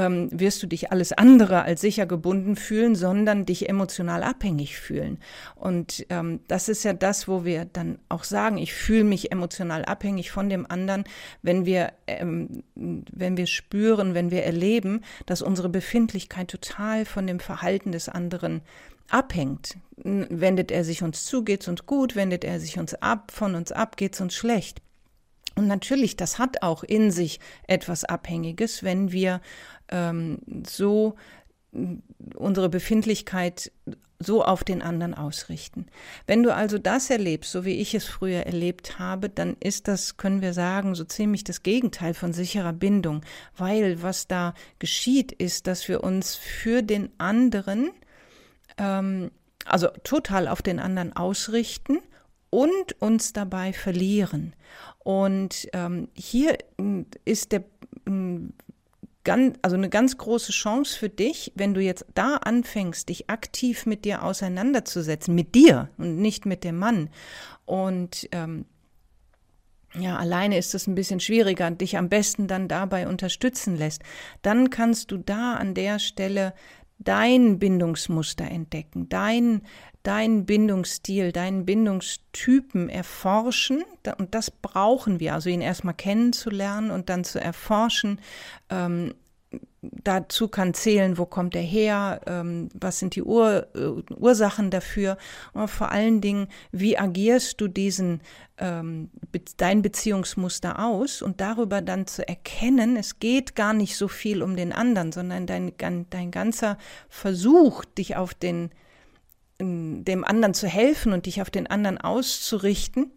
ähm, 0.00 0.28
wirst 0.32 0.62
du 0.62 0.66
dich 0.66 0.90
alles 0.90 1.12
andere 1.12 1.62
als 1.62 1.82
sicher 1.82 2.06
gebunden 2.06 2.56
fühlen, 2.56 2.94
sondern 2.94 3.44
dich 3.44 3.68
emotional 3.68 4.22
abhängig 4.22 4.78
fühlen. 4.78 5.18
Und 5.54 6.06
ähm, 6.08 6.40
das 6.48 6.68
ist 6.68 6.84
ja 6.84 6.94
das, 6.94 7.28
wo 7.28 7.44
wir 7.44 7.66
dann 7.66 7.98
auch 8.08 8.24
sagen, 8.24 8.56
ich 8.56 8.72
fühle 8.72 9.04
mich 9.04 9.30
emotional 9.30 9.84
abhängig 9.84 10.30
von 10.30 10.48
dem 10.48 10.70
anderen, 10.70 11.04
wenn 11.42 11.66
wir, 11.66 11.92
ähm, 12.06 12.62
wenn 12.74 13.36
wir 13.36 13.46
spüren, 13.46 14.14
wenn 14.14 14.30
wir 14.30 14.44
erleben, 14.44 15.02
dass 15.26 15.42
unsere 15.42 15.68
Befindlichkeit 15.68 16.48
total 16.48 17.04
von 17.04 17.26
dem 17.26 17.38
Verhalten 17.38 17.92
des 17.92 18.08
anderen 18.08 18.62
abhängt. 19.10 19.76
Wendet 19.96 20.70
er 20.70 20.84
sich 20.84 21.02
uns 21.02 21.26
zu, 21.26 21.44
geht's 21.44 21.68
uns 21.68 21.84
gut, 21.84 22.16
wendet 22.16 22.44
er 22.44 22.58
sich 22.58 22.78
uns 22.78 22.94
ab, 22.94 23.32
von 23.32 23.54
uns 23.54 23.70
ab, 23.70 23.98
geht's 23.98 24.20
uns 24.20 24.34
schlecht. 24.34 24.80
Und 25.60 25.68
natürlich, 25.68 26.16
das 26.16 26.38
hat 26.38 26.62
auch 26.62 26.82
in 26.82 27.10
sich 27.10 27.38
etwas 27.68 28.04
Abhängiges, 28.04 28.82
wenn 28.82 29.12
wir 29.12 29.42
ähm, 29.90 30.38
so 30.66 31.16
unsere 32.34 32.70
Befindlichkeit 32.70 33.70
so 34.18 34.42
auf 34.42 34.64
den 34.64 34.80
anderen 34.80 35.12
ausrichten. 35.12 35.84
Wenn 36.26 36.42
du 36.42 36.54
also 36.54 36.78
das 36.78 37.10
erlebst, 37.10 37.52
so 37.52 37.66
wie 37.66 37.74
ich 37.74 37.94
es 37.94 38.06
früher 38.06 38.46
erlebt 38.46 38.98
habe, 38.98 39.28
dann 39.28 39.54
ist 39.60 39.86
das, 39.86 40.16
können 40.16 40.40
wir 40.40 40.54
sagen, 40.54 40.94
so 40.94 41.04
ziemlich 41.04 41.44
das 41.44 41.62
Gegenteil 41.62 42.14
von 42.14 42.32
sicherer 42.32 42.72
Bindung, 42.72 43.20
weil 43.54 44.00
was 44.00 44.28
da 44.28 44.54
geschieht, 44.78 45.30
ist, 45.30 45.66
dass 45.66 45.88
wir 45.88 46.02
uns 46.02 46.36
für 46.36 46.80
den 46.80 47.10
anderen, 47.18 47.90
ähm, 48.78 49.30
also 49.66 49.88
total 50.04 50.48
auf 50.48 50.62
den 50.62 50.78
anderen 50.80 51.14
ausrichten 51.14 51.98
und 52.50 53.00
uns 53.00 53.32
dabei 53.32 53.72
verlieren. 53.72 54.54
Und 54.98 55.68
ähm, 55.72 56.08
hier 56.14 56.58
ist 57.24 57.52
der 57.52 57.64
ganz, 59.24 59.58
also 59.62 59.76
eine 59.76 59.88
ganz 59.88 60.18
große 60.18 60.52
Chance 60.52 60.98
für 60.98 61.08
dich, 61.08 61.52
wenn 61.54 61.74
du 61.74 61.80
jetzt 61.80 62.06
da 62.14 62.36
anfängst, 62.36 63.08
dich 63.08 63.30
aktiv 63.30 63.86
mit 63.86 64.04
dir 64.04 64.24
auseinanderzusetzen, 64.24 65.34
mit 65.34 65.54
dir 65.54 65.90
und 65.98 66.16
nicht 66.16 66.46
mit 66.46 66.64
dem 66.64 66.78
Mann. 66.78 67.10
Und 67.64 68.28
ähm, 68.32 68.64
ja, 69.94 70.16
alleine 70.16 70.56
ist 70.56 70.74
es 70.74 70.86
ein 70.86 70.94
bisschen 70.94 71.20
schwieriger, 71.20 71.70
dich 71.70 71.98
am 71.98 72.08
besten 72.08 72.46
dann 72.46 72.68
dabei 72.68 73.08
unterstützen 73.08 73.76
lässt. 73.76 74.02
Dann 74.42 74.70
kannst 74.70 75.10
du 75.10 75.18
da 75.18 75.54
an 75.54 75.74
der 75.74 75.98
Stelle 75.98 76.54
dein 76.98 77.58
Bindungsmuster 77.58 78.44
entdecken, 78.44 79.08
dein, 79.08 79.62
deinen 80.02 80.46
Bindungsstil, 80.46 81.32
deinen 81.32 81.66
Bindungstypen 81.66 82.88
erforschen. 82.88 83.84
Und 84.18 84.34
das 84.34 84.50
brauchen 84.50 85.20
wir, 85.20 85.34
also 85.34 85.50
ihn 85.50 85.60
erstmal 85.60 85.94
kennenzulernen 85.94 86.90
und 86.90 87.08
dann 87.08 87.24
zu 87.24 87.40
erforschen. 87.40 88.20
Ähm, 88.70 89.14
dazu 89.82 90.48
kann 90.48 90.74
zählen, 90.74 91.18
wo 91.18 91.26
kommt 91.26 91.54
er 91.54 91.62
her, 91.62 92.20
ähm, 92.26 92.68
was 92.74 92.98
sind 92.98 93.16
die 93.16 93.22
Ur, 93.22 93.66
äh, 93.74 94.12
Ursachen 94.14 94.70
dafür 94.70 95.16
und 95.52 95.68
vor 95.68 95.90
allen 95.90 96.20
Dingen, 96.20 96.48
wie 96.70 96.98
agierst 96.98 97.60
du 97.60 97.68
diesen 97.68 98.20
ähm, 98.58 99.10
dein 99.56 99.82
Beziehungsmuster 99.82 100.84
aus 100.84 101.22
und 101.22 101.40
darüber 101.40 101.80
dann 101.80 102.06
zu 102.06 102.26
erkennen, 102.28 102.96
es 102.96 103.18
geht 103.18 103.56
gar 103.56 103.72
nicht 103.72 103.96
so 103.96 104.06
viel 104.06 104.42
um 104.42 104.54
den 104.54 104.72
anderen, 104.72 105.12
sondern 105.12 105.46
dein, 105.46 105.72
dein 105.78 106.30
ganzer 106.30 106.76
Versuch, 107.08 107.84
dich 107.84 108.16
auf 108.16 108.34
den 108.34 108.70
dem 109.60 110.24
anderen 110.24 110.54
zu 110.54 110.66
helfen 110.66 111.12
und 111.12 111.26
dich 111.26 111.42
auf 111.42 111.50
den 111.50 111.66
anderen 111.66 111.98
auszurichten, 111.98 113.10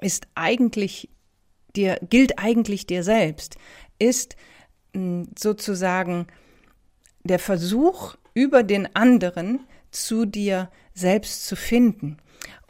ist 0.00 0.26
eigentlich 0.34 1.08
dir, 1.74 1.98
gilt 2.08 2.38
eigentlich 2.38 2.86
dir 2.86 3.02
selbst, 3.02 3.56
ist 3.98 4.36
sozusagen 5.36 6.26
der 7.24 7.38
Versuch, 7.38 8.16
über 8.34 8.62
den 8.62 8.94
anderen 8.94 9.60
zu 9.90 10.24
dir 10.24 10.70
selbst 10.92 11.46
zu 11.46 11.56
finden. 11.56 12.18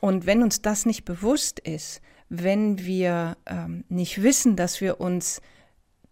Und 0.00 0.26
wenn 0.26 0.42
uns 0.42 0.62
das 0.62 0.87
nicht 0.87 1.04
bewusst 1.04 1.58
ist, 1.58 2.00
wenn 2.28 2.78
wir 2.84 3.37
ähm, 3.46 3.84
nicht 3.88 4.23
wissen, 4.23 4.56
dass 4.56 4.80
wir 4.80 5.00
uns 5.00 5.40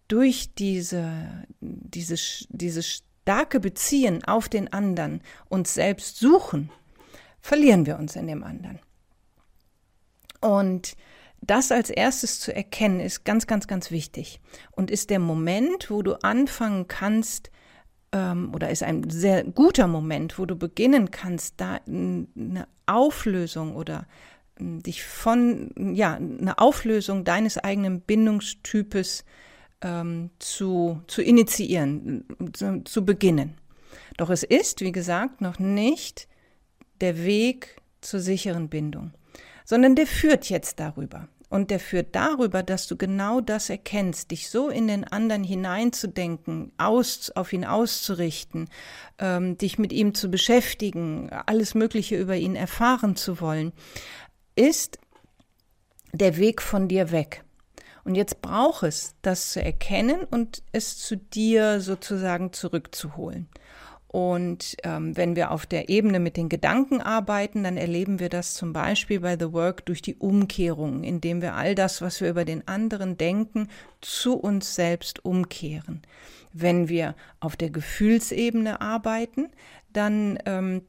durch 0.07 0.53
diese, 0.55 1.45
diese, 1.59 2.15
diese 2.49 2.81
starke 3.23 3.61
Beziehen 3.61 4.23
auf 4.25 4.49
den 4.49 4.71
anderen 4.71 5.21
uns 5.47 5.73
selbst 5.73 6.17
suchen, 6.17 6.69
verlieren 7.39 7.85
wir 7.85 7.97
uns 7.97 8.17
in 8.17 8.27
dem 8.27 8.43
anderen. 8.43 8.79
Und 10.41 10.97
das 11.39 11.71
als 11.71 11.89
erstes 11.89 12.41
zu 12.41 12.53
erkennen, 12.53 12.99
ist 12.99 13.23
ganz, 13.23 13.47
ganz, 13.47 13.67
ganz 13.67 13.91
wichtig 13.91 14.41
und 14.71 14.91
ist 14.91 15.09
der 15.09 15.19
Moment, 15.19 15.89
wo 15.89 16.01
du 16.01 16.21
anfangen 16.21 16.89
kannst, 16.89 17.49
ähm, 18.11 18.53
oder 18.53 18.69
ist 18.69 18.83
ein 18.83 19.09
sehr 19.09 19.45
guter 19.45 19.87
Moment, 19.87 20.37
wo 20.37 20.45
du 20.45 20.57
beginnen 20.57 21.09
kannst, 21.09 21.55
da 21.61 21.79
eine 21.87 22.67
Auflösung 22.85 23.75
oder 23.75 24.05
ähm, 24.59 24.83
dich 24.83 25.03
von, 25.03 25.71
ja, 25.95 26.15
eine 26.15 26.57
Auflösung 26.57 27.23
deines 27.23 27.57
eigenen 27.57 28.01
Bindungstypes 28.01 29.23
ähm, 29.83 30.31
zu, 30.39 31.01
zu 31.07 31.21
initiieren, 31.21 32.25
zu, 32.53 32.83
zu 32.83 33.05
beginnen. 33.05 33.55
Doch 34.17 34.29
es 34.29 34.43
ist, 34.43 34.81
wie 34.81 34.91
gesagt, 34.91 35.41
noch 35.41 35.59
nicht 35.59 36.27
der 37.01 37.23
Weg 37.23 37.81
zur 38.01 38.19
sicheren 38.19 38.69
Bindung, 38.69 39.11
sondern 39.65 39.95
der 39.95 40.07
führt 40.07 40.49
jetzt 40.49 40.79
darüber. 40.79 41.27
Und 41.49 41.69
der 41.69 41.79
führt 41.79 42.15
darüber, 42.15 42.63
dass 42.63 42.87
du 42.87 42.97
genau 42.97 43.39
das 43.39 43.69
erkennst, 43.69 44.31
dich 44.31 44.49
so 44.49 44.69
in 44.69 44.87
den 44.87 45.03
anderen 45.03 45.43
hineinzudenken, 45.43 46.71
aus, 46.77 47.29
auf 47.35 47.53
ihn 47.53 47.63
auszurichten, 47.63 48.69
ähm, 49.19 49.55
dich 49.59 49.77
mit 49.77 49.93
ihm 49.93 50.15
zu 50.15 50.31
beschäftigen, 50.31 51.29
alles 51.29 51.75
Mögliche 51.75 52.17
über 52.17 52.35
ihn 52.35 52.55
erfahren 52.55 53.15
zu 53.15 53.39
wollen, 53.39 53.71
ist 54.55 54.97
der 56.11 56.37
Weg 56.37 56.59
von 56.59 56.87
dir 56.87 57.11
weg. 57.11 57.42
Und 58.03 58.15
jetzt 58.15 58.41
braucht 58.41 58.83
es, 58.83 59.15
das 59.21 59.51
zu 59.51 59.63
erkennen 59.63 60.25
und 60.29 60.61
es 60.71 60.97
zu 60.97 61.15
dir 61.15 61.79
sozusagen 61.79 62.51
zurückzuholen. 62.51 63.47
Und 64.13 64.77
ähm, 64.83 65.17
wenn 65.17 65.35
wir 65.35 65.49
auf 65.49 65.65
der 65.65 65.89
Ebene 65.89 66.19
mit 66.19 66.37
den 66.37 66.47
Gedanken 66.47 67.01
arbeiten, 67.01 67.63
dann 67.63 67.77
erleben 67.77 68.19
wir 68.19 68.29
das 68.29 68.53
zum 68.53 68.71
Beispiel 68.71 69.21
bei 69.21 69.39
The 69.39 69.53
Work 69.53 69.87
durch 69.87 70.03
die 70.03 70.15
Umkehrung, 70.15 71.03
indem 71.03 71.41
wir 71.41 71.55
all 71.55 71.73
das, 71.73 71.99
was 71.99 72.21
wir 72.21 72.29
über 72.29 72.45
den 72.45 72.67
anderen 72.67 73.17
denken, 73.17 73.69
zu 74.01 74.35
uns 74.35 74.75
selbst 74.75 75.25
umkehren. 75.25 76.03
Wenn 76.51 76.89
wir 76.89 77.15
auf 77.39 77.55
der 77.55 77.71
Gefühlsebene 77.71 78.81
arbeiten, 78.81 79.49
dann, 79.93 80.37
ähm, 80.45 80.83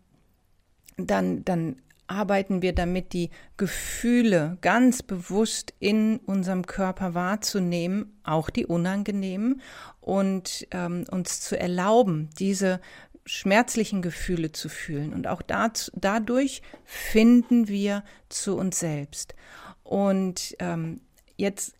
dann, 0.98 1.46
dann 1.46 1.76
arbeiten 2.06 2.62
wir 2.62 2.74
damit, 2.74 3.12
die 3.12 3.30
Gefühle 3.56 4.58
ganz 4.60 5.02
bewusst 5.02 5.74
in 5.78 6.18
unserem 6.18 6.66
Körper 6.66 7.14
wahrzunehmen, 7.14 8.18
auch 8.24 8.50
die 8.50 8.66
unangenehmen, 8.66 9.60
und 10.00 10.66
ähm, 10.70 11.04
uns 11.10 11.40
zu 11.40 11.58
erlauben, 11.58 12.28
diese 12.38 12.80
schmerzlichen 13.26 14.02
Gefühle 14.02 14.52
zu 14.52 14.68
fühlen. 14.68 15.14
Und 15.14 15.26
auch 15.26 15.42
dazu, 15.42 15.90
dadurch 15.94 16.62
finden 16.84 17.68
wir 17.68 18.04
zu 18.28 18.56
uns 18.56 18.78
selbst. 18.78 19.34
Und 19.82 20.54
ähm, 20.58 21.00
jetzt 21.36 21.74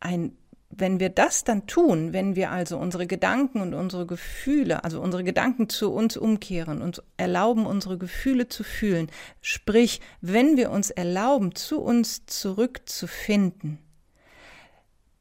ein 0.00 0.36
wenn 0.74 1.00
wir 1.00 1.10
das 1.10 1.44
dann 1.44 1.66
tun, 1.66 2.12
wenn 2.12 2.34
wir 2.34 2.50
also 2.50 2.78
unsere 2.78 3.06
Gedanken 3.06 3.60
und 3.60 3.74
unsere 3.74 4.06
Gefühle, 4.06 4.84
also 4.84 5.00
unsere 5.02 5.22
Gedanken 5.22 5.68
zu 5.68 5.92
uns 5.92 6.16
umkehren 6.16 6.80
und 6.80 7.02
erlauben, 7.18 7.66
unsere 7.66 7.98
Gefühle 7.98 8.48
zu 8.48 8.64
fühlen, 8.64 9.10
sprich, 9.42 10.00
wenn 10.22 10.56
wir 10.56 10.70
uns 10.70 10.90
erlauben, 10.90 11.54
zu 11.54 11.80
uns 11.80 12.24
zurückzufinden, 12.26 13.78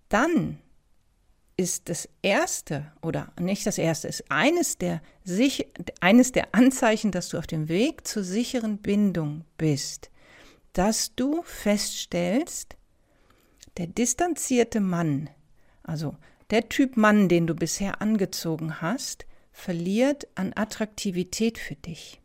dann 0.07 0.57
ist 1.57 1.89
das 1.89 2.07
erste 2.21 2.91
oder 3.01 3.33
nicht 3.39 3.67
das 3.67 3.77
erste, 3.77 4.07
ist 4.07 4.31
eines 4.31 4.77
der, 4.77 5.01
sich, 5.23 5.67
eines 5.99 6.31
der 6.31 6.55
Anzeichen, 6.55 7.11
dass 7.11 7.29
du 7.29 7.37
auf 7.37 7.47
dem 7.47 7.67
Weg 7.67 8.07
zur 8.07 8.23
sicheren 8.23 8.77
Bindung 8.77 9.43
bist, 9.57 10.09
dass 10.73 11.13
du 11.13 11.43
feststellst, 11.43 12.77
der 13.77 13.87
distanzierte 13.87 14.79
Mann, 14.79 15.29
also 15.91 16.15
der 16.51 16.69
Typ 16.69 16.95
Mann, 16.95 17.27
den 17.27 17.47
du 17.47 17.53
bisher 17.53 18.01
angezogen 18.01 18.81
hast, 18.81 19.25
verliert 19.51 20.25
an 20.35 20.53
Attraktivität 20.55 21.57
für 21.57 21.75
dich. 21.75 22.21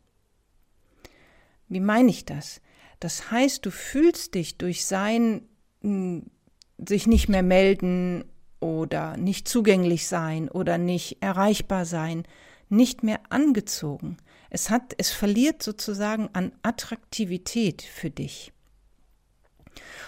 Wie 1.69 1.81
meine 1.81 2.11
ich 2.11 2.25
das? 2.25 2.61
Das 3.01 3.33
heißt, 3.33 3.67
du 3.67 3.73
fühlst 3.73 4.37
dich 4.37 4.57
durch 4.57 4.87
sein 4.87 5.49
hm, 5.83 6.31
sich 6.79 7.09
nicht 7.09 7.29
mehr 7.29 7.43
melden 7.43 8.25
oder 8.61 9.17
nicht 9.17 9.49
zugänglich 9.49 10.07
sein 10.07 10.49
oder 10.49 10.79
nicht 10.79 11.21
erreichbar 11.21 11.87
sein, 11.87 12.23
nicht 12.69 13.03
mehr 13.03 13.21
angezogen. 13.31 14.17
Es 14.49 14.71
hat, 14.71 14.95
es 14.97 15.11
verliert 15.11 15.61
sozusagen 15.61 16.29
an 16.35 16.53
Attraktivität 16.63 17.83
für 17.83 18.11
dich. 18.11 18.53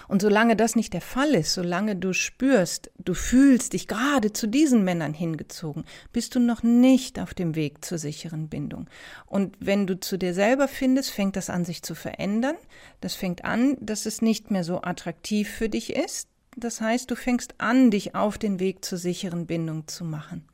Und 0.07 0.21
solange 0.21 0.55
das 0.55 0.75
nicht 0.75 0.93
der 0.93 1.01
Fall 1.01 1.35
ist, 1.35 1.53
solange 1.53 1.95
du 1.95 2.13
spürst, 2.13 2.91
du 2.97 3.13
fühlst 3.13 3.73
dich 3.73 3.87
gerade 3.87 4.33
zu 4.33 4.47
diesen 4.47 4.83
Männern 4.83 5.13
hingezogen, 5.13 5.85
bist 6.11 6.35
du 6.35 6.39
noch 6.39 6.63
nicht 6.63 7.19
auf 7.19 7.33
dem 7.33 7.55
Weg 7.55 7.85
zur 7.85 7.97
sicheren 7.97 8.49
Bindung. 8.49 8.89
Und 9.25 9.55
wenn 9.59 9.87
du 9.87 9.99
zu 9.99 10.17
dir 10.17 10.33
selber 10.33 10.67
findest, 10.67 11.11
fängt 11.11 11.35
das 11.35 11.49
an, 11.49 11.65
sich 11.65 11.83
zu 11.83 11.95
verändern. 11.95 12.55
Das 13.01 13.15
fängt 13.15 13.45
an, 13.45 13.77
dass 13.79 14.05
es 14.05 14.21
nicht 14.21 14.51
mehr 14.51 14.63
so 14.63 14.81
attraktiv 14.81 15.49
für 15.49 15.69
dich 15.69 15.95
ist. 15.95 16.29
Das 16.55 16.81
heißt, 16.81 17.09
du 17.09 17.15
fängst 17.15 17.55
an, 17.59 17.91
dich 17.91 18.15
auf 18.15 18.37
den 18.37 18.59
Weg 18.59 18.83
zur 18.83 18.97
sicheren 18.97 19.45
Bindung 19.45 19.87
zu 19.87 20.03
machen. 20.03 20.45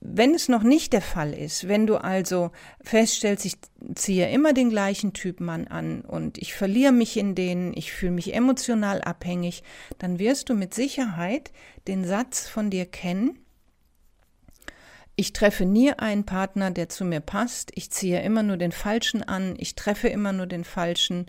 Wenn 0.00 0.34
es 0.34 0.48
noch 0.48 0.62
nicht 0.62 0.94
der 0.94 1.02
Fall 1.02 1.34
ist, 1.34 1.68
wenn 1.68 1.86
du 1.86 1.96
also 1.96 2.52
feststellst, 2.82 3.44
ich 3.44 3.56
ziehe 3.94 4.30
immer 4.30 4.54
den 4.54 4.70
gleichen 4.70 5.12
Typ 5.12 5.40
Mann 5.40 5.66
an 5.66 6.00
und 6.00 6.38
ich 6.38 6.54
verliere 6.54 6.92
mich 6.92 7.18
in 7.18 7.34
denen, 7.34 7.74
ich 7.76 7.92
fühle 7.92 8.12
mich 8.12 8.34
emotional 8.34 9.02
abhängig, 9.02 9.62
dann 9.98 10.18
wirst 10.18 10.48
du 10.48 10.54
mit 10.54 10.72
Sicherheit 10.72 11.52
den 11.86 12.04
Satz 12.04 12.48
von 12.48 12.70
dir 12.70 12.86
kennen, 12.86 13.38
ich 15.20 15.34
treffe 15.34 15.66
nie 15.66 15.92
einen 15.92 16.24
Partner, 16.24 16.70
der 16.70 16.88
zu 16.88 17.04
mir 17.04 17.20
passt. 17.20 17.72
Ich 17.74 17.90
ziehe 17.90 18.22
immer 18.22 18.42
nur 18.42 18.56
den 18.56 18.72
Falschen 18.72 19.22
an. 19.22 19.54
Ich 19.58 19.74
treffe 19.74 20.08
immer 20.08 20.32
nur 20.32 20.46
den 20.46 20.64
Falschen. 20.64 21.26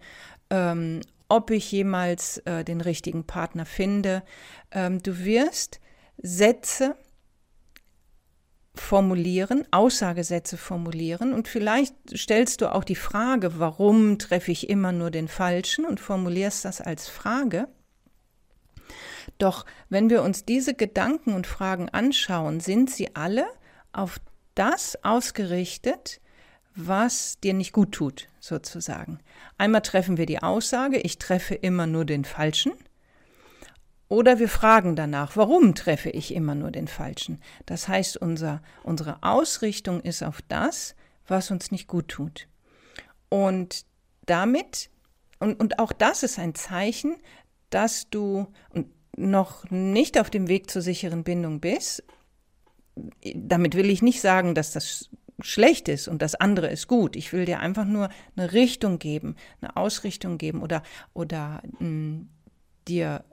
Ähm, 0.50 1.02
ob 1.28 1.52
ich 1.52 1.70
jemals 1.74 2.38
äh, 2.40 2.64
den 2.64 2.80
richtigen 2.80 3.26
Partner 3.26 3.66
finde. 3.66 4.24
Ähm, 4.72 5.04
du 5.04 5.20
wirst 5.26 5.82
Sätze 6.22 6.96
formulieren, 8.74 9.66
Aussagesätze 9.72 10.58
formulieren 10.58 11.34
und 11.34 11.48
vielleicht 11.48 11.96
stellst 12.16 12.62
du 12.62 12.74
auch 12.74 12.84
die 12.84 12.96
Frage, 12.96 13.60
warum 13.60 14.18
treffe 14.18 14.52
ich 14.52 14.70
immer 14.70 14.92
nur 14.92 15.12
den 15.12 15.28
Falschen 15.28 15.86
und 15.86 16.00
formulierst 16.00 16.64
das 16.64 16.80
als 16.80 17.10
Frage. 17.10 17.68
Doch 19.38 19.66
wenn 19.90 20.10
wir 20.10 20.24
uns 20.24 20.46
diese 20.46 20.74
Gedanken 20.74 21.34
und 21.34 21.48
Fragen 21.48 21.90
anschauen, 21.90 22.60
sind 22.60 22.90
sie 22.90 23.16
alle 23.16 23.46
auf 23.92 24.20
das 24.56 25.04
ausgerichtet, 25.04 26.22
was 26.76 27.40
dir 27.40 27.54
nicht 27.54 27.74
gut 27.74 27.92
tut, 27.92 28.30
sozusagen. 28.40 29.20
Einmal 29.58 29.82
treffen 29.82 30.18
wir 30.18 30.26
die 30.26 30.42
Aussage, 30.42 30.98
ich 31.00 31.18
treffe 31.18 31.56
immer 31.56 31.88
nur 31.88 32.06
den 32.06 32.24
Falschen. 32.24 32.72
Oder 34.12 34.40
wir 34.40 34.50
fragen 34.50 34.98
danach, 34.98 35.38
warum 35.38 35.74
treffe 35.74 36.10
ich 36.10 36.36
immer 36.36 36.54
nur 36.54 36.70
den 36.70 36.90
Falschen? 36.90 37.40
Das 37.66 37.88
heißt, 37.88 38.18
unser, 38.18 38.62
unsere 38.84 39.24
Ausrichtung 39.24 40.02
ist 40.02 40.22
auf 40.22 40.42
das, 40.50 40.98
was 41.28 41.50
uns 41.50 41.72
nicht 41.72 41.88
gut 41.88 42.10
tut. 42.10 42.50
Und 43.30 43.86
damit, 44.26 44.90
und, 45.40 45.58
und 45.62 45.80
auch 45.80 45.94
das 45.94 46.24
ist 46.24 46.40
ein 46.40 46.56
Zeichen, 46.56 47.16
dass 47.70 48.10
du 48.10 48.48
noch 49.16 49.64
nicht 49.70 50.20
auf 50.20 50.30
dem 50.30 50.50
Weg 50.50 50.70
zur 50.70 50.82
sicheren 50.82 51.24
Bindung 51.24 51.62
bist. 51.62 52.04
Damit 53.34 53.76
will 53.76 53.90
ich 53.90 54.02
nicht 54.02 54.20
sagen, 54.20 54.56
dass 54.56 54.74
das 54.74 55.10
schlecht 55.40 55.88
ist 55.88 56.10
und 56.10 56.22
das 56.22 56.36
andere 56.36 56.68
ist 56.68 56.90
gut. 56.90 57.16
Ich 57.16 57.32
will 57.32 57.46
dir 57.46 57.62
einfach 57.62 57.86
nur 57.86 58.10
eine 58.36 58.52
Richtung 58.52 59.00
geben, 59.00 59.38
eine 59.62 59.78
Ausrichtung 59.78 60.38
geben 60.38 60.62
oder, 60.62 60.84
oder 61.14 61.64
mh, 61.80 61.88
mm, 61.88 62.30
dir 62.90 63.24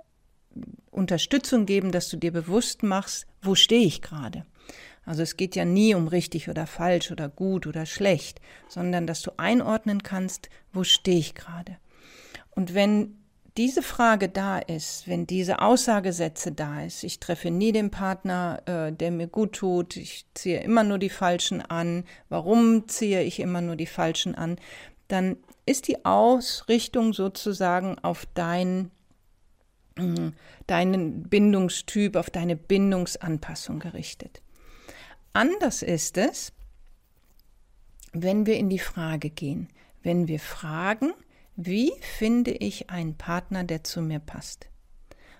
Unterstützung 0.90 1.66
geben, 1.66 1.92
dass 1.92 2.08
du 2.08 2.16
dir 2.16 2.32
bewusst 2.32 2.82
machst, 2.82 3.26
wo 3.42 3.54
stehe 3.54 3.86
ich 3.86 4.02
gerade. 4.02 4.44
Also 5.04 5.22
es 5.22 5.36
geht 5.36 5.56
ja 5.56 5.64
nie 5.64 5.94
um 5.94 6.06
richtig 6.06 6.50
oder 6.50 6.66
falsch 6.66 7.10
oder 7.10 7.28
gut 7.28 7.66
oder 7.66 7.86
schlecht, 7.86 8.40
sondern 8.68 9.06
dass 9.06 9.22
du 9.22 9.30
einordnen 9.38 10.02
kannst, 10.02 10.50
wo 10.72 10.84
stehe 10.84 11.18
ich 11.18 11.34
gerade. 11.34 11.78
Und 12.50 12.74
wenn 12.74 13.16
diese 13.56 13.82
Frage 13.82 14.28
da 14.28 14.58
ist, 14.58 15.08
wenn 15.08 15.26
diese 15.26 15.60
Aussagesätze 15.60 16.52
da 16.52 16.84
ist, 16.84 17.02
ich 17.02 17.18
treffe 17.18 17.50
nie 17.50 17.72
den 17.72 17.90
Partner, 17.90 18.62
äh, 18.66 18.92
der 18.92 19.10
mir 19.10 19.26
gut 19.26 19.54
tut, 19.54 19.96
ich 19.96 20.26
ziehe 20.34 20.60
immer 20.60 20.84
nur 20.84 20.98
die 20.98 21.08
Falschen 21.08 21.60
an, 21.62 22.04
warum 22.28 22.86
ziehe 22.86 23.22
ich 23.22 23.40
immer 23.40 23.60
nur 23.60 23.74
die 23.74 23.86
Falschen 23.86 24.34
an, 24.36 24.56
dann 25.08 25.36
ist 25.66 25.88
die 25.88 26.04
Ausrichtung 26.04 27.12
sozusagen 27.12 27.98
auf 27.98 28.26
dein 28.34 28.90
deinen 30.66 31.22
Bindungstyp, 31.28 32.16
auf 32.16 32.30
deine 32.30 32.56
Bindungsanpassung 32.56 33.78
gerichtet. 33.78 34.42
Anders 35.32 35.82
ist 35.82 36.18
es, 36.18 36.52
wenn 38.12 38.46
wir 38.46 38.56
in 38.56 38.70
die 38.70 38.78
Frage 38.78 39.30
gehen, 39.30 39.68
wenn 40.02 40.28
wir 40.28 40.40
fragen, 40.40 41.12
wie 41.56 41.92
finde 42.00 42.52
ich 42.52 42.88
einen 42.90 43.16
Partner, 43.16 43.64
der 43.64 43.84
zu 43.84 44.00
mir 44.00 44.20
passt? 44.20 44.68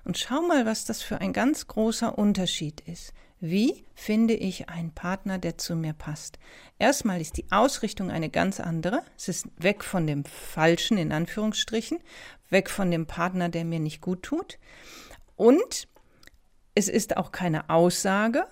Und 0.05 0.19
schau 0.19 0.41
mal, 0.43 0.67
was 0.67 0.85
das 0.85 1.03
für 1.03 1.21
ein 1.21 1.33
ganz 1.33 1.67
großer 1.67 2.19
Unterschied 2.19 2.81
ist. 2.81 3.13
Wie 3.41 3.85
finde 3.95 4.35
ich 4.35 4.69
einen 4.69 4.91
Partner, 4.91 5.39
der 5.39 5.59
zu 5.59 5.77
mir 5.77 5.93
passt? 5.93 6.41
Erstmal 6.81 7.21
ist 7.21 7.37
die 7.37 7.45
Ausrichtung 7.53 8.11
eine 8.11 8.31
ganz 8.31 8.59
andere. 8.59 9.05
Es 9.17 9.29
ist 9.29 9.47
weg 9.59 9.85
von 9.85 10.09
dem 10.09 10.25
Falschen 10.25 10.99
in 10.99 11.13
Anführungsstrichen, 11.13 11.99
weg 12.51 12.71
von 12.71 12.91
dem 12.91 13.07
Partner, 13.07 13.49
der 13.49 13.65
mir 13.65 13.81
nicht 13.81 14.01
gut 14.01 14.23
tut. 14.23 14.59
Und 15.37 15.89
es 16.75 16.89
ist 16.89 17.17
auch 17.17 17.33
keine 17.33 17.71
Aussage, 17.71 18.47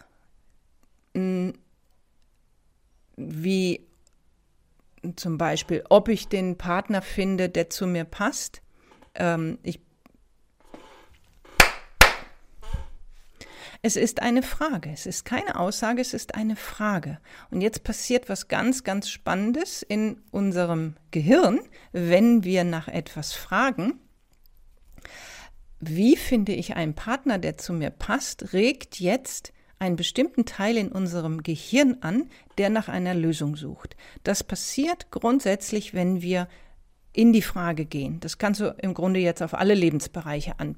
hm, 1.15 1.55
wie 3.17 3.87
zum 5.15 5.39
Beispiel, 5.39 5.85
ob 5.89 6.09
ich 6.09 6.29
den 6.29 6.59
Partner 6.59 7.01
finde, 7.03 7.49
der 7.49 7.71
zu 7.71 7.87
mir 7.87 8.05
passt. 8.05 8.63
Ähm, 9.15 9.59
ich 9.63 9.81
Es 13.87 13.95
ist 13.95 14.21
eine 14.21 14.43
Frage, 14.43 14.91
es 14.93 15.07
ist 15.07 15.25
keine 15.25 15.61
Aussage, 15.61 16.01
es 16.01 16.13
ist 16.13 16.35
eine 16.35 16.57
Frage. 16.57 17.21
Und 17.53 17.61
jetzt 17.61 17.85
passiert 17.85 18.29
was 18.29 18.49
ganz, 18.49 18.83
ganz 18.83 19.09
Spannendes 19.09 19.83
in 19.83 20.23
unserem 20.33 20.97
Gehirn, 21.13 21.61
wenn 21.93 22.43
wir 22.43 22.65
nach 22.65 22.89
etwas 22.89 23.33
fragen. 23.33 24.01
Wie 25.79 26.17
finde 26.17 26.53
ich 26.53 26.75
einen 26.75 26.95
Partner, 26.95 27.39
der 27.39 27.59
zu 27.59 27.73
mir 27.73 27.91
passt, 27.91 28.53
regt 28.53 28.99
jetzt 28.99 29.53
einen 29.79 29.95
bestimmten 29.95 30.47
Teil 30.47 30.79
in 30.79 30.91
unserem 30.91 31.45
Gehirn 31.45 31.99
an, 32.01 32.29
der 32.59 32.71
nach 32.71 32.89
einer 32.89 33.15
Lösung 33.15 33.55
sucht. 33.55 33.97
Das 34.25 34.43
passiert 34.43 35.13
grundsätzlich, 35.13 35.95
wenn 35.95 36.23
wir 36.23 36.49
in 37.17 37.33
die 37.33 37.43
Frage 37.43 37.87
gehen. 37.87 38.21
Das 38.21 38.37
kannst 38.37 38.61
du 38.61 38.75
im 38.79 38.93
Grunde 38.93 39.21
jetzt 39.21 39.43
auf 39.43 39.55
alle 39.55 39.75
Lebensbereiche 39.75 40.61
an, 40.61 40.77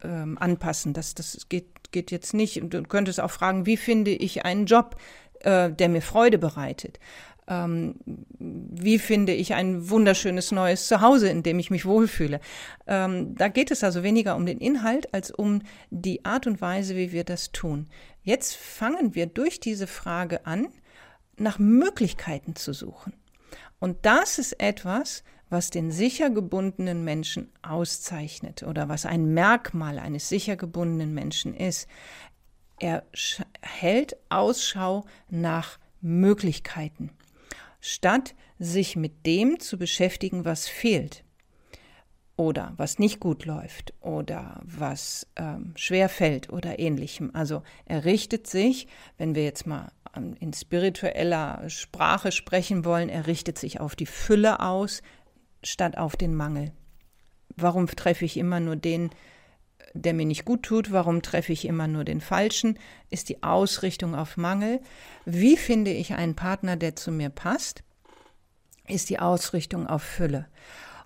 äh, 0.00 0.06
anpassen. 0.06 0.92
Das, 0.92 1.14
das 1.14 1.48
geht, 1.48 1.66
geht 1.96 2.10
jetzt 2.10 2.34
nicht. 2.34 2.60
Du 2.62 2.82
könntest 2.82 3.22
auch 3.22 3.30
fragen, 3.30 3.64
wie 3.64 3.78
finde 3.78 4.10
ich 4.10 4.44
einen 4.44 4.66
Job, 4.66 4.96
äh, 5.40 5.70
der 5.70 5.88
mir 5.88 6.02
Freude 6.02 6.36
bereitet? 6.36 7.00
Ähm, 7.48 7.94
wie 8.38 8.98
finde 8.98 9.32
ich 9.32 9.54
ein 9.54 9.88
wunderschönes 9.88 10.52
neues 10.52 10.88
Zuhause, 10.88 11.30
in 11.30 11.42
dem 11.42 11.58
ich 11.58 11.70
mich 11.70 11.86
wohlfühle? 11.86 12.40
Ähm, 12.86 13.34
da 13.36 13.48
geht 13.48 13.70
es 13.70 13.82
also 13.82 14.02
weniger 14.02 14.36
um 14.36 14.44
den 14.44 14.58
Inhalt 14.58 15.14
als 15.14 15.30
um 15.30 15.62
die 15.88 16.22
Art 16.26 16.46
und 16.46 16.60
Weise, 16.60 16.96
wie 16.96 17.12
wir 17.12 17.24
das 17.24 17.50
tun. 17.50 17.88
Jetzt 18.22 18.56
fangen 18.56 19.14
wir 19.14 19.24
durch 19.24 19.58
diese 19.58 19.86
Frage 19.86 20.44
an, 20.44 20.68
nach 21.38 21.58
Möglichkeiten 21.58 22.56
zu 22.56 22.74
suchen. 22.74 23.14
Und 23.78 24.04
das 24.04 24.38
ist 24.38 24.60
etwas, 24.60 25.24
was 25.48 25.70
den 25.70 25.90
sicher 25.90 26.30
gebundenen 26.30 27.04
Menschen 27.04 27.52
auszeichnet 27.62 28.62
oder 28.62 28.88
was 28.88 29.06
ein 29.06 29.32
Merkmal 29.32 29.98
eines 29.98 30.28
sicher 30.28 30.56
gebundenen 30.56 31.14
Menschen 31.14 31.54
ist. 31.54 31.88
Er 32.78 33.04
hält 33.62 34.16
Ausschau 34.28 35.04
nach 35.30 35.78
Möglichkeiten, 36.00 37.10
statt 37.80 38.34
sich 38.58 38.96
mit 38.96 39.26
dem 39.26 39.60
zu 39.60 39.78
beschäftigen, 39.78 40.44
was 40.44 40.68
fehlt 40.68 41.24
oder 42.36 42.74
was 42.76 42.98
nicht 42.98 43.18
gut 43.18 43.46
läuft 43.46 43.94
oder 44.00 44.60
was 44.62 45.26
ähm, 45.36 45.72
schwer 45.76 46.08
fällt 46.08 46.50
oder 46.50 46.78
ähnlichem. 46.78 47.30
Also 47.32 47.62
er 47.86 48.04
richtet 48.04 48.46
sich, 48.46 48.88
wenn 49.16 49.34
wir 49.34 49.44
jetzt 49.44 49.66
mal 49.66 49.90
in 50.40 50.52
spiritueller 50.54 51.68
Sprache 51.68 52.32
sprechen 52.32 52.84
wollen, 52.84 53.08
er 53.08 53.26
richtet 53.26 53.58
sich 53.58 53.80
auf 53.80 53.96
die 53.96 54.06
Fülle 54.06 54.60
aus, 54.60 55.02
statt 55.66 55.98
auf 55.98 56.16
den 56.16 56.34
Mangel. 56.34 56.72
Warum 57.56 57.86
treffe 57.86 58.24
ich 58.24 58.36
immer 58.36 58.60
nur 58.60 58.76
den, 58.76 59.10
der 59.94 60.14
mir 60.14 60.26
nicht 60.26 60.44
gut 60.44 60.62
tut? 60.62 60.92
Warum 60.92 61.22
treffe 61.22 61.52
ich 61.52 61.64
immer 61.64 61.88
nur 61.88 62.04
den 62.04 62.20
Falschen? 62.20 62.78
Ist 63.10 63.28
die 63.28 63.42
Ausrichtung 63.42 64.14
auf 64.14 64.36
Mangel? 64.36 64.80
Wie 65.24 65.56
finde 65.56 65.92
ich 65.92 66.14
einen 66.14 66.36
Partner, 66.36 66.76
der 66.76 66.96
zu 66.96 67.10
mir 67.10 67.30
passt? 67.30 67.82
Ist 68.86 69.10
die 69.10 69.18
Ausrichtung 69.18 69.86
auf 69.86 70.02
Fülle? 70.02 70.46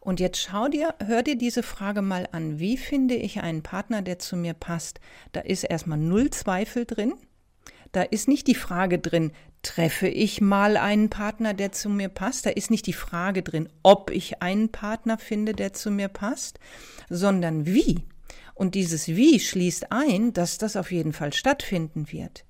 Und 0.00 0.18
jetzt 0.18 0.40
schau 0.40 0.68
dir, 0.68 0.94
hör 1.04 1.22
dir 1.22 1.36
diese 1.36 1.62
Frage 1.62 2.02
mal 2.02 2.26
an. 2.32 2.58
Wie 2.58 2.78
finde 2.78 3.14
ich 3.14 3.40
einen 3.40 3.62
Partner, 3.62 4.02
der 4.02 4.18
zu 4.18 4.36
mir 4.36 4.54
passt? 4.54 4.98
Da 5.32 5.40
ist 5.40 5.62
erstmal 5.62 5.98
null 5.98 6.30
Zweifel 6.30 6.86
drin. 6.86 7.14
Da 7.92 8.02
ist 8.02 8.28
nicht 8.28 8.46
die 8.46 8.54
Frage 8.54 8.98
drin, 8.98 9.32
treffe 9.62 10.08
ich 10.08 10.40
mal 10.40 10.76
einen 10.76 11.10
Partner, 11.10 11.54
der 11.54 11.72
zu 11.72 11.88
mir 11.88 12.08
passt. 12.08 12.46
Da 12.46 12.50
ist 12.50 12.70
nicht 12.70 12.86
die 12.86 12.92
Frage 12.92 13.42
drin, 13.42 13.68
ob 13.82 14.10
ich 14.10 14.42
einen 14.42 14.70
Partner 14.70 15.18
finde, 15.18 15.52
der 15.52 15.72
zu 15.72 15.90
mir 15.90 16.08
passt, 16.08 16.58
sondern 17.08 17.66
wie. 17.66 18.04
Und 18.54 18.74
dieses 18.74 19.08
Wie 19.08 19.40
schließt 19.40 19.90
ein, 19.90 20.32
dass 20.32 20.58
das 20.58 20.76
auf 20.76 20.92
jeden 20.92 21.12
Fall 21.12 21.32
stattfinden 21.32 22.12
wird. 22.12 22.44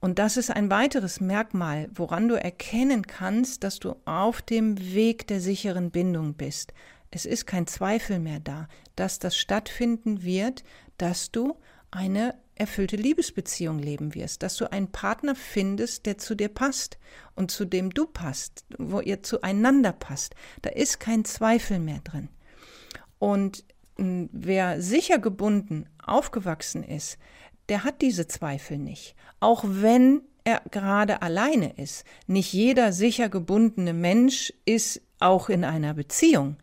Und 0.00 0.18
das 0.18 0.36
ist 0.36 0.50
ein 0.50 0.70
weiteres 0.70 1.20
Merkmal, 1.20 1.88
woran 1.94 2.28
du 2.28 2.34
erkennen 2.34 3.06
kannst, 3.06 3.62
dass 3.62 3.78
du 3.78 3.94
auf 4.04 4.42
dem 4.42 4.76
Weg 4.94 5.28
der 5.28 5.40
sicheren 5.40 5.92
Bindung 5.92 6.34
bist. 6.34 6.72
Es 7.12 7.24
ist 7.24 7.46
kein 7.46 7.68
Zweifel 7.68 8.18
mehr 8.18 8.40
da, 8.40 8.68
dass 8.96 9.20
das 9.20 9.36
stattfinden 9.36 10.24
wird, 10.24 10.64
dass 10.98 11.30
du 11.30 11.56
eine 11.92 12.34
erfüllte 12.54 12.96
Liebesbeziehung 12.96 13.78
leben 13.78 14.14
wirst, 14.14 14.42
dass 14.42 14.56
du 14.56 14.70
einen 14.70 14.92
Partner 14.92 15.34
findest, 15.34 16.06
der 16.06 16.18
zu 16.18 16.34
dir 16.34 16.48
passt 16.48 16.98
und 17.34 17.50
zu 17.50 17.64
dem 17.64 17.90
du 17.90 18.06
passt, 18.06 18.64
wo 18.78 19.00
ihr 19.00 19.22
zueinander 19.22 19.92
passt. 19.92 20.34
Da 20.62 20.70
ist 20.70 21.00
kein 21.00 21.24
Zweifel 21.24 21.78
mehr 21.78 22.00
drin. 22.04 22.28
Und 23.18 23.64
hm, 23.96 24.28
wer 24.32 24.80
sicher 24.80 25.18
gebunden 25.18 25.88
aufgewachsen 26.04 26.82
ist, 26.82 27.18
der 27.68 27.84
hat 27.84 28.02
diese 28.02 28.26
Zweifel 28.26 28.78
nicht. 28.78 29.14
Auch 29.40 29.64
wenn 29.66 30.22
er 30.44 30.62
gerade 30.70 31.22
alleine 31.22 31.74
ist. 31.76 32.04
Nicht 32.26 32.52
jeder 32.52 32.92
sicher 32.92 33.28
gebundene 33.28 33.92
Mensch 33.92 34.52
ist 34.64 35.00
auch 35.20 35.48
in 35.48 35.64
einer 35.64 35.94
Beziehung, 35.94 36.56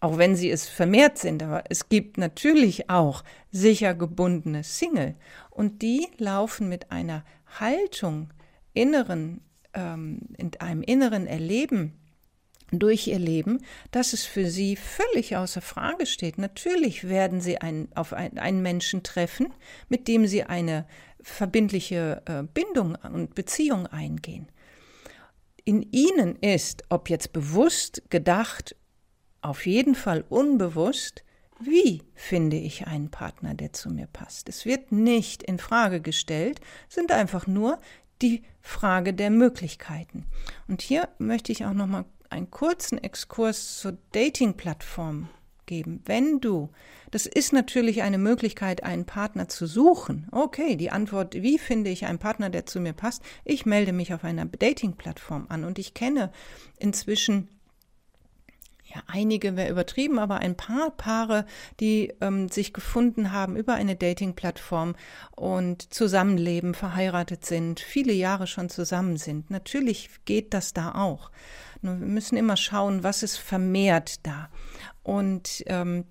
auch 0.00 0.18
wenn 0.18 0.36
sie 0.36 0.50
es 0.50 0.68
vermehrt 0.68 1.18
sind. 1.18 1.42
Aber 1.42 1.64
es 1.68 1.88
gibt 1.88 2.18
natürlich 2.18 2.90
auch 2.90 3.24
sicher 3.50 3.94
gebundene 3.94 4.62
Single 4.64 5.14
und 5.50 5.82
die 5.82 6.06
laufen 6.18 6.68
mit 6.68 6.90
einer 6.90 7.24
Haltung 7.58 8.30
inneren, 8.74 9.40
ähm, 9.74 10.20
in 10.36 10.50
einem 10.60 10.82
inneren 10.82 11.26
Erleben 11.26 11.94
durch 12.72 13.06
ihr 13.06 13.18
Leben, 13.18 13.62
dass 13.90 14.12
es 14.12 14.24
für 14.24 14.50
sie 14.50 14.76
völlig 14.76 15.36
außer 15.36 15.60
Frage 15.60 16.04
steht. 16.06 16.36
Natürlich 16.36 17.08
werden 17.08 17.40
sie 17.40 17.58
ein, 17.58 17.88
auf 17.94 18.12
ein, 18.12 18.38
einen 18.38 18.60
Menschen 18.60 19.02
treffen, 19.02 19.52
mit 19.88 20.08
dem 20.08 20.26
sie 20.26 20.42
eine 20.42 20.86
verbindliche 21.22 22.22
äh, 22.26 22.42
Bindung 22.42 22.96
und 22.96 23.34
Beziehung 23.34 23.86
eingehen. 23.86 24.48
In 25.64 25.82
ihnen 25.92 26.36
ist, 26.36 26.84
ob 26.90 27.08
jetzt 27.08 27.32
bewusst 27.32 28.02
gedacht, 28.10 28.76
auf 29.46 29.66
jeden 29.66 29.94
Fall 29.94 30.24
unbewusst, 30.28 31.22
wie 31.60 32.02
finde 32.14 32.56
ich 32.56 32.86
einen 32.86 33.10
Partner, 33.10 33.54
der 33.54 33.72
zu 33.72 33.90
mir 33.90 34.06
passt. 34.06 34.48
Es 34.48 34.66
wird 34.66 34.92
nicht 34.92 35.42
in 35.42 35.58
Frage 35.58 36.00
gestellt, 36.00 36.60
sind 36.88 37.12
einfach 37.12 37.46
nur 37.46 37.78
die 38.22 38.42
Frage 38.60 39.14
der 39.14 39.30
Möglichkeiten. 39.30 40.26
Und 40.68 40.82
hier 40.82 41.08
möchte 41.18 41.52
ich 41.52 41.64
auch 41.64 41.72
noch 41.72 41.86
mal 41.86 42.04
einen 42.28 42.50
kurzen 42.50 42.98
Exkurs 42.98 43.78
zur 43.78 43.96
Dating-Plattform 44.12 45.28
geben. 45.64 46.02
Wenn 46.04 46.40
du, 46.40 46.70
das 47.10 47.26
ist 47.26 47.52
natürlich 47.52 48.02
eine 48.02 48.18
Möglichkeit, 48.18 48.82
einen 48.82 49.04
Partner 49.04 49.48
zu 49.48 49.66
suchen. 49.66 50.28
Okay, 50.32 50.76
die 50.76 50.90
Antwort, 50.90 51.34
wie 51.34 51.58
finde 51.58 51.90
ich 51.90 52.06
einen 52.06 52.18
Partner, 52.18 52.50
der 52.50 52.66
zu 52.66 52.80
mir 52.80 52.92
passt? 52.92 53.22
Ich 53.44 53.66
melde 53.66 53.92
mich 53.92 54.12
auf 54.12 54.24
einer 54.24 54.46
Dating-Plattform 54.46 55.46
an 55.48 55.64
und 55.64 55.78
ich 55.78 55.94
kenne 55.94 56.32
inzwischen 56.78 57.48
ja, 58.96 59.02
einige 59.06 59.56
wäre 59.56 59.70
übertrieben, 59.70 60.18
aber 60.18 60.38
ein 60.38 60.56
paar 60.56 60.90
Paare, 60.90 61.44
die 61.80 62.14
ähm, 62.22 62.48
sich 62.48 62.72
gefunden 62.72 63.30
haben 63.30 63.56
über 63.56 63.74
eine 63.74 63.94
Dating-Plattform 63.94 64.96
und 65.34 65.92
zusammenleben, 65.92 66.72
verheiratet 66.72 67.44
sind, 67.44 67.80
viele 67.80 68.14
Jahre 68.14 68.46
schon 68.46 68.70
zusammen 68.70 69.18
sind. 69.18 69.50
Natürlich 69.50 70.08
geht 70.24 70.54
das 70.54 70.72
da 70.72 70.94
auch. 70.94 71.30
Nur 71.82 72.00
wir 72.00 72.06
müssen 72.06 72.38
immer 72.38 72.56
schauen, 72.56 73.02
was 73.02 73.22
ist 73.22 73.36
vermehrt 73.36 74.26
da. 74.26 74.48
Und 75.02 75.62
ähm, 75.66 76.04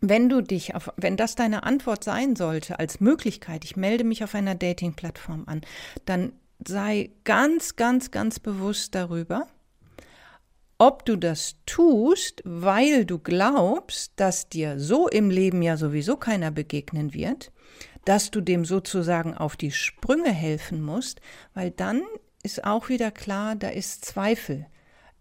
wenn 0.00 0.28
du 0.28 0.40
dich 0.40 0.74
auf, 0.74 0.92
wenn 0.96 1.16
das 1.16 1.36
deine 1.36 1.62
Antwort 1.62 2.02
sein 2.02 2.34
sollte 2.34 2.80
als 2.80 3.00
Möglichkeit, 3.00 3.64
ich 3.64 3.76
melde 3.76 4.02
mich 4.02 4.24
auf 4.24 4.34
einer 4.34 4.56
Dating-Plattform 4.56 5.44
an, 5.46 5.60
dann 6.04 6.32
sei 6.66 7.10
ganz, 7.22 7.76
ganz, 7.76 8.10
ganz 8.10 8.40
bewusst 8.40 8.94
darüber, 8.96 9.46
ob 10.78 11.04
du 11.04 11.16
das 11.16 11.56
tust, 11.66 12.42
weil 12.44 13.04
du 13.04 13.18
glaubst, 13.18 14.12
dass 14.16 14.48
dir 14.48 14.78
so 14.78 15.08
im 15.08 15.30
Leben 15.30 15.62
ja 15.62 15.76
sowieso 15.76 16.16
keiner 16.16 16.50
begegnen 16.50 17.14
wird, 17.14 17.50
dass 18.04 18.30
du 18.30 18.40
dem 18.40 18.64
sozusagen 18.64 19.34
auf 19.34 19.56
die 19.56 19.72
Sprünge 19.72 20.30
helfen 20.30 20.82
musst, 20.82 21.20
weil 21.54 21.70
dann 21.70 22.02
ist 22.42 22.64
auch 22.64 22.88
wieder 22.88 23.10
klar, 23.10 23.56
da 23.56 23.68
ist 23.68 24.04
Zweifel 24.04 24.66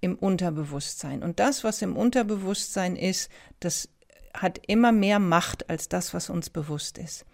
im 0.01 0.15
Unterbewusstsein. 0.15 1.23
Und 1.23 1.39
das, 1.39 1.63
was 1.63 1.81
im 1.81 1.95
Unterbewusstsein 1.97 2.95
ist, 2.95 3.31
das 3.59 3.89
hat 4.33 4.59
immer 4.67 4.91
mehr 4.91 5.19
Macht 5.19 5.69
als 5.69 5.89
das, 5.89 6.13
was 6.13 6.29
uns 6.29 6.49
bewusst 6.49 6.97
ist. 6.97 7.25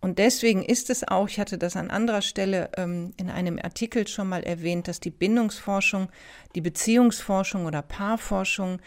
Und 0.00 0.18
deswegen 0.18 0.62
ist 0.62 0.90
es 0.90 1.06
auch, 1.06 1.28
ich 1.28 1.40
hatte 1.40 1.58
das 1.58 1.74
an 1.74 1.90
anderer 1.90 2.22
Stelle 2.22 2.70
ähm, 2.76 3.12
in 3.16 3.30
einem 3.30 3.58
Artikel 3.60 4.06
schon 4.06 4.28
mal 4.28 4.44
erwähnt, 4.44 4.86
dass 4.86 5.00
die 5.00 5.10
Bindungsforschung, 5.10 6.08
die 6.54 6.60
Beziehungsforschung 6.60 7.66
oder 7.66 7.82
Paarforschung 7.82 8.80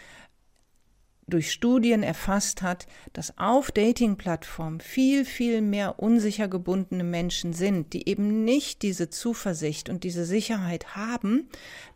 durch 1.26 1.52
Studien 1.52 2.02
erfasst 2.02 2.62
hat, 2.62 2.86
dass 3.12 3.38
auf 3.38 3.70
Dating-Plattformen 3.70 4.80
viel, 4.80 5.24
viel 5.24 5.60
mehr 5.60 5.98
unsicher 5.98 6.48
gebundene 6.48 7.04
Menschen 7.04 7.52
sind, 7.52 7.92
die 7.92 8.08
eben 8.08 8.44
nicht 8.44 8.82
diese 8.82 9.08
Zuversicht 9.08 9.88
und 9.88 10.04
diese 10.04 10.24
Sicherheit 10.24 10.96
haben, 10.96 11.48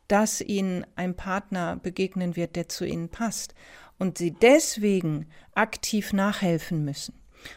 dass 0.08 0.40
ihnen 0.40 0.86
ein 0.94 1.16
Partner 1.16 1.76
begegnen 1.76 2.36
wird, 2.36 2.54
der 2.54 2.68
zu 2.68 2.84
ihnen 2.84 3.08
passt 3.08 3.54
und 3.98 4.18
sie 4.18 4.30
deswegen 4.30 5.26
aktiv 5.54 6.12
nachhelfen 6.12 6.84
müssen. 6.84 7.14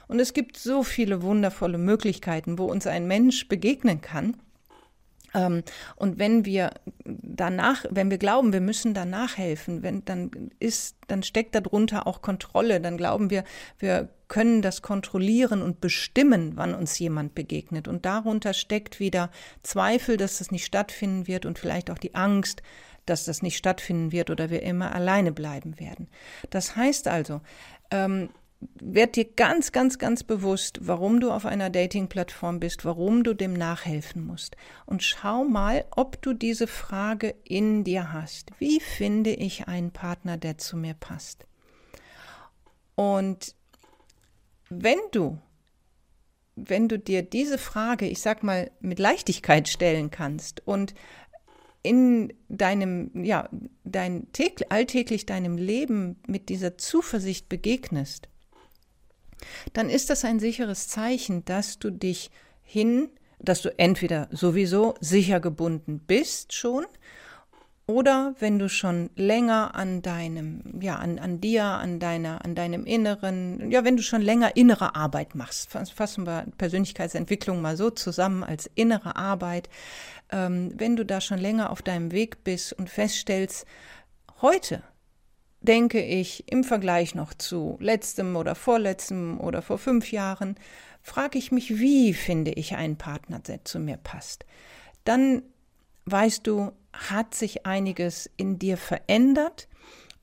Und 0.08 0.19
es 0.19 0.34
gibt 0.34 0.58
so 0.58 0.84
viele 0.84 1.21
wundervolle 1.21 1.78
Möglichkeiten, 1.78 2.58
wo 2.58 2.65
uns 2.65 2.88
ein 2.88 3.08
Mensch 3.08 3.47
begegnen 3.47 4.02
kann. 4.02 4.36
Ähm, 5.34 5.63
und 5.95 6.19
wenn 6.19 6.45
wir 6.45 6.71
danach, 7.06 7.86
wenn 7.89 8.10
wir 8.10 8.17
glauben, 8.17 8.54
wir 8.54 8.62
müssen 8.62 8.93
danach 8.93 9.38
helfen, 9.38 9.84
wenn, 9.84 10.06
dann 10.06 10.52
ist, 10.60 10.97
dann 11.08 11.23
steckt 11.23 11.56
darunter 11.56 12.08
auch 12.08 12.21
Kontrolle. 12.21 12.82
Dann 12.82 12.97
glauben 12.97 13.30
wir, 13.30 13.43
wir 13.78 14.10
können 14.28 14.62
das 14.62 14.82
kontrollieren 14.82 15.62
und 15.62 15.82
bestimmen, 15.82 16.54
wann 16.56 16.75
uns 16.75 16.97
jemand 16.99 17.36
begegnet. 17.36 17.88
Und 17.88 18.06
darunter 18.06 18.54
steckt 18.54 18.99
wieder 18.99 19.32
Zweifel, 19.63 20.17
dass 20.17 20.38
das 20.38 20.52
nicht 20.52 20.65
stattfinden 20.65 21.28
wird 21.28 21.45
und 21.45 21.60
vielleicht 21.60 21.89
auch 21.89 21.97
die 21.97 22.15
Angst, 22.15 22.62
dass 23.06 23.25
das 23.25 23.41
nicht 23.41 23.58
stattfinden 23.58 24.12
wird 24.12 24.30
oder 24.30 24.49
wir 24.49 24.62
immer 24.62 24.93
alleine 24.93 25.32
bleiben 25.32 25.80
werden. 25.80 26.08
Das 26.52 26.75
heißt 26.75 27.08
also, 27.08 27.41
ähm, 27.91 28.30
werd 28.61 29.15
dir 29.15 29.25
ganz, 29.25 29.71
ganz, 29.71 29.99
ganz 29.99 30.23
bewusst, 30.23 30.79
warum 30.81 31.19
du 31.19 31.31
auf 31.31 31.45
einer 31.45 31.69
Dating-Plattform 31.69 32.59
bist, 32.59 32.83
warum 32.83 33.23
du 33.23 33.33
dem 33.33 33.53
nachhelfen 33.53 34.25
musst. 34.25 34.57
Und 34.85 35.03
schau 35.03 35.45
mal, 35.45 35.85
ob 35.91 36.21
du 36.21 36.33
diese 36.33 36.67
Frage 36.67 37.35
in 37.45 37.83
dir 37.83 38.11
hast. 38.11 38.51
Wie 38.59 38.79
finde 38.79 39.31
ich 39.31 39.67
einen 39.67 39.91
Partner, 39.91 40.37
der 40.37 40.57
zu 40.57 40.75
mir 40.75 40.93
passt? 40.93 41.45
Und 42.95 43.55
wenn 44.69 44.99
du, 45.11 45.37
wenn 46.55 46.89
du 46.89 46.99
dir 46.99 47.21
diese 47.21 47.57
Frage, 47.57 48.07
ich 48.07 48.19
sag 48.19 48.43
mal, 48.43 48.71
mit 48.81 48.99
Leichtigkeit 48.99 49.69
stellen 49.69 50.11
kannst 50.11 50.67
und 50.67 50.93
in 51.81 52.33
deinem, 52.49 53.23
ja, 53.23 53.47
dein 53.85 54.27
alltäglich 54.67 55.25
deinem 55.25 55.57
Leben 55.57 56.17
mit 56.27 56.49
dieser 56.49 56.77
Zuversicht 56.77 57.47
begegnest, 57.47 58.27
dann 59.73 59.89
ist 59.89 60.10
das 60.10 60.25
ein 60.25 60.39
sicheres 60.39 60.88
Zeichen, 60.88 61.45
dass 61.45 61.80
du 61.80 61.91
dich 61.91 62.32
hin, 62.63 63.10
dass 63.39 63.62
du 63.62 63.78
entweder 63.78 64.28
sowieso 64.32 64.95
sicher 64.99 65.39
gebunden 65.39 65.99
bist 65.99 66.54
schon 66.54 66.86
oder 67.89 68.36
wenn 68.38 68.60
du 68.60 68.69
schon 68.69 69.10
länger 69.15 69.73
an 69.73 70.04
deinem, 70.04 70.62
ja, 70.80 70.97
an, 70.97 71.17
an 71.17 71.41
dir, 71.41 71.63
an 71.63 71.99
deiner, 71.99 72.45
an 72.45 72.54
deinem 72.54 72.86
Inneren, 72.86 73.71
ja, 73.71 73.84
wenn 73.84 73.97
du 73.97 74.04
schon 74.04 74.21
länger 74.21 74.56
innere 74.56 74.93
Arbeit 74.93 75.34
machst, 75.34 75.71
fassen 75.71 76.28
wir 76.28 76.45
Persönlichkeitsentwicklung 76.60 77.63
mal 77.63 77.75
so 77.78 77.89
zusammen 77.89 78.43
als 78.43 78.69
innere 78.75 79.15
Arbeit, 79.15 79.69
ähm, 80.32 80.71
wenn 80.78 80.97
du 80.97 81.04
da 81.04 81.19
schon 81.19 81.39
länger 81.39 81.71
auf 81.71 81.82
deinem 81.82 82.12
Weg 82.12 82.43
bist 82.43 82.73
und 82.73 82.91
feststellst, 82.91 83.65
heute 84.39 84.84
denke 85.61 86.01
ich, 86.01 86.49
im 86.51 86.63
Vergleich 86.63 87.15
noch 87.15 87.33
zu 87.33 87.77
letztem 87.79 88.35
oder 88.35 88.55
vorletztem 88.55 89.39
oder 89.39 89.61
vor 89.61 89.77
fünf 89.77 90.11
Jahren, 90.11 90.55
frage 91.01 91.37
ich 91.37 91.51
mich, 91.51 91.79
wie 91.79 92.13
finde 92.13 92.51
ich 92.51 92.75
einen 92.75 92.97
Partner, 92.97 93.39
der 93.39 93.65
zu 93.65 93.79
mir 93.79 93.97
passt. 93.97 94.45
Dann 95.03 95.43
weißt 96.05 96.45
du, 96.47 96.71
hat 96.93 97.35
sich 97.35 97.65
einiges 97.65 98.29
in 98.37 98.59
dir 98.59 98.77
verändert 98.77 99.67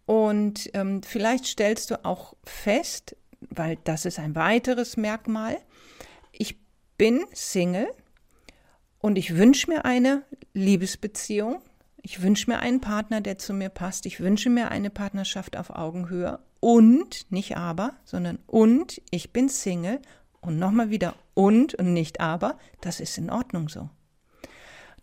und 0.04 0.70
ähm, 0.74 1.02
vielleicht 1.02 1.46
stellst 1.46 1.90
du 1.90 2.04
auch 2.04 2.34
fest, 2.44 3.16
weil 3.40 3.78
das 3.84 4.04
ist 4.04 4.18
ein 4.18 4.34
weiteres 4.34 4.96
Merkmal, 4.96 5.58
ich 6.32 6.56
bin 6.96 7.24
Single 7.32 7.88
und 8.98 9.16
ich 9.18 9.36
wünsche 9.36 9.70
mir 9.70 9.84
eine 9.84 10.22
Liebesbeziehung, 10.54 11.60
ich 12.06 12.22
wünsche 12.22 12.48
mir 12.48 12.60
einen 12.60 12.80
Partner, 12.80 13.20
der 13.20 13.36
zu 13.36 13.52
mir 13.52 13.68
passt. 13.68 14.06
Ich 14.06 14.20
wünsche 14.20 14.48
mir 14.48 14.70
eine 14.70 14.90
Partnerschaft 14.90 15.56
auf 15.56 15.70
Augenhöhe. 15.70 16.38
Und, 16.60 17.26
nicht 17.32 17.56
aber, 17.56 17.94
sondern 18.04 18.38
und, 18.46 19.02
ich 19.10 19.32
bin 19.32 19.48
Single. 19.48 20.00
Und 20.40 20.56
nochmal 20.56 20.90
wieder 20.90 21.16
und 21.34 21.74
und 21.74 21.92
nicht 21.92 22.20
aber. 22.20 22.58
Das 22.80 23.00
ist 23.00 23.18
in 23.18 23.28
Ordnung 23.28 23.68
so. 23.68 23.90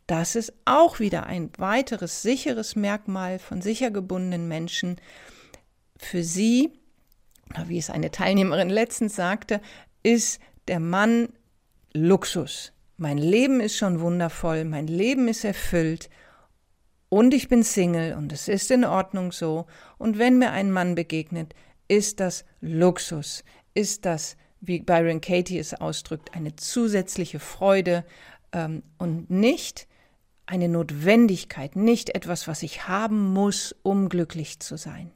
Das 0.07 0.37
ist 0.37 0.53
auch 0.63 1.01
wieder 1.01 1.25
ein 1.25 1.49
weiteres 1.57 2.21
sicheres 2.21 2.77
Merkmal 2.77 3.37
von 3.37 3.61
sicher 3.61 3.91
gebundenen 3.91 4.47
Menschen. 4.47 4.95
Für 5.97 6.23
sie, 6.23 6.71
wie 7.65 7.79
es 7.79 7.89
eine 7.89 8.11
Teilnehmerin 8.11 8.69
letztens 8.69 9.13
sagte, 9.17 9.59
ist 10.03 10.39
der 10.69 10.79
Mann 10.79 11.33
Luxus. 11.91 12.71
Mein 12.95 13.17
Leben 13.17 13.59
ist 13.59 13.75
schon 13.75 13.99
wundervoll, 13.99 14.63
mein 14.63 14.87
Leben 14.87 15.27
ist 15.27 15.43
erfüllt 15.43 16.09
und 17.13 17.31
ich 17.35 17.47
bin 17.47 17.61
Single 17.61 18.15
und 18.15 18.33
es 18.33 18.47
ist 18.47 18.71
in 18.71 18.83
Ordnung 18.83 19.31
so. 19.31 19.67
Und 19.99 20.17
wenn 20.17 20.39
mir 20.39 20.49
ein 20.49 20.71
Mann 20.71 20.95
begegnet, 20.95 21.53
ist 21.87 22.19
das 22.19 22.43
Luxus, 22.59 23.43
ist 23.75 24.05
das, 24.05 24.35
wie 24.61 24.79
Byron 24.79 25.21
Katie 25.21 25.59
es 25.59 25.75
ausdrückt, 25.75 26.33
eine 26.33 26.55
zusätzliche 26.55 27.39
Freude, 27.39 28.03
ähm, 28.51 28.81
und 28.97 29.29
nicht 29.29 29.87
eine 30.47 30.67
Notwendigkeit, 30.67 31.75
nicht 31.75 32.15
etwas, 32.15 32.47
was 32.47 32.63
ich 32.63 32.87
haben 32.87 33.31
muss, 33.31 33.75
um 33.83 34.09
glücklich 34.09 34.59
zu 34.59 34.75
sein. 34.75 35.11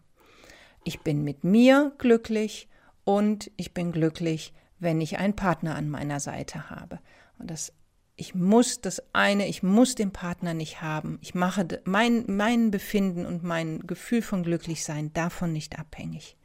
Ich 0.84 1.00
bin 1.00 1.24
mit 1.24 1.44
mir 1.44 1.94
glücklich 1.98 2.70
und 3.06 3.50
ich 3.58 3.74
bin 3.74 3.92
glücklich, 3.92 4.54
wenn 4.78 5.02
ich 5.02 5.18
einen 5.18 5.36
Partner 5.36 5.74
an 5.74 5.90
meiner 5.90 6.20
Seite 6.20 6.70
habe. 6.70 7.00
Und 7.40 7.50
das 7.50 7.74
ich 8.18 8.34
muss 8.34 8.82
das 8.82 9.02
eine, 9.14 9.48
ich 9.48 9.62
muss 9.62 9.94
den 9.94 10.12
Partner 10.12 10.56
nicht 10.56 10.82
haben. 10.82 11.20
Ich 11.22 11.36
mache 11.36 11.82
mein, 11.86 12.26
mein 12.28 12.72
Befinden 12.72 13.28
und 13.28 13.44
mein 13.44 13.86
Gefühl 13.86 14.24
von 14.24 14.42
Glücklichsein 14.42 15.14
davon 15.14 15.54
nicht 15.54 15.78
abhängig. 15.78 16.36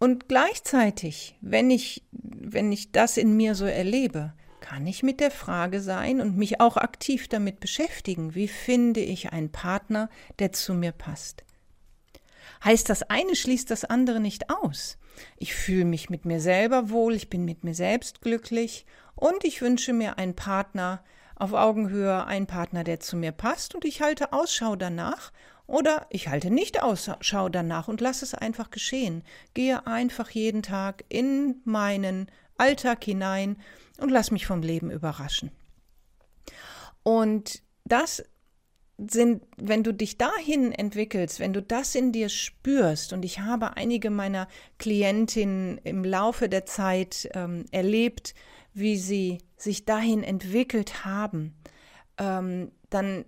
Und 0.00 0.28
gleichzeitig, 0.28 1.36
wenn 1.40 1.70
ich, 1.70 2.02
wenn 2.10 2.72
ich 2.72 2.90
das 2.90 3.16
in 3.16 3.36
mir 3.36 3.54
so 3.54 3.66
erlebe, 3.66 4.32
kann 4.60 4.86
ich 4.86 5.02
mit 5.02 5.20
der 5.20 5.30
Frage 5.30 5.80
sein 5.80 6.20
und 6.20 6.36
mich 6.36 6.60
auch 6.60 6.76
aktiv 6.76 7.28
damit 7.28 7.60
beschäftigen, 7.60 8.34
wie 8.34 8.48
finde 8.48 9.00
ich 9.00 9.32
einen 9.32 9.52
Partner, 9.52 10.10
der 10.38 10.52
zu 10.52 10.74
mir 10.74 10.92
passt. 10.92 11.44
Heißt 12.64 12.88
das 12.88 13.04
eine 13.04 13.36
schließt 13.36 13.70
das 13.70 13.84
andere 13.84 14.20
nicht 14.20 14.50
aus. 14.50 14.98
Ich 15.36 15.54
fühle 15.54 15.84
mich 15.84 16.10
mit 16.10 16.24
mir 16.24 16.40
selber 16.40 16.90
wohl, 16.90 17.14
ich 17.14 17.30
bin 17.30 17.44
mit 17.44 17.64
mir 17.64 17.74
selbst 17.74 18.22
glücklich 18.22 18.86
und 19.20 19.44
ich 19.44 19.62
wünsche 19.62 19.92
mir 19.92 20.18
einen 20.18 20.34
Partner 20.34 21.04
auf 21.36 21.52
Augenhöhe, 21.52 22.26
einen 22.26 22.46
Partner, 22.46 22.84
der 22.84 23.00
zu 23.00 23.16
mir 23.16 23.32
passt 23.32 23.74
und 23.74 23.84
ich 23.84 24.02
halte 24.02 24.32
Ausschau 24.32 24.76
danach 24.76 25.32
oder 25.66 26.06
ich 26.10 26.28
halte 26.28 26.50
nicht 26.50 26.82
Ausschau 26.82 27.48
danach 27.48 27.88
und 27.88 28.00
lasse 28.00 28.24
es 28.24 28.34
einfach 28.34 28.70
geschehen. 28.70 29.22
Gehe 29.54 29.86
einfach 29.86 30.30
jeden 30.30 30.62
Tag 30.62 31.04
in 31.08 31.60
meinen 31.64 32.30
Alltag 32.58 33.04
hinein 33.04 33.56
und 33.98 34.10
lass 34.10 34.30
mich 34.30 34.46
vom 34.46 34.62
Leben 34.62 34.90
überraschen. 34.90 35.50
Und 37.02 37.62
das 37.84 38.24
sind, 38.98 39.42
wenn 39.56 39.82
du 39.82 39.92
dich 39.92 40.18
dahin 40.18 40.72
entwickelst, 40.72 41.40
wenn 41.40 41.52
du 41.52 41.62
das 41.62 41.94
in 41.94 42.12
dir 42.12 42.28
spürst, 42.28 43.12
und 43.12 43.24
ich 43.24 43.40
habe 43.40 43.76
einige 43.76 44.10
meiner 44.10 44.48
Klientinnen 44.78 45.78
im 45.84 46.04
Laufe 46.04 46.48
der 46.48 46.66
Zeit 46.66 47.28
ähm, 47.34 47.64
erlebt, 47.70 48.34
wie 48.74 48.96
sie 48.96 49.38
sich 49.56 49.84
dahin 49.84 50.22
entwickelt 50.22 51.04
haben, 51.04 51.54
ähm, 52.18 52.72
dann 52.88 53.24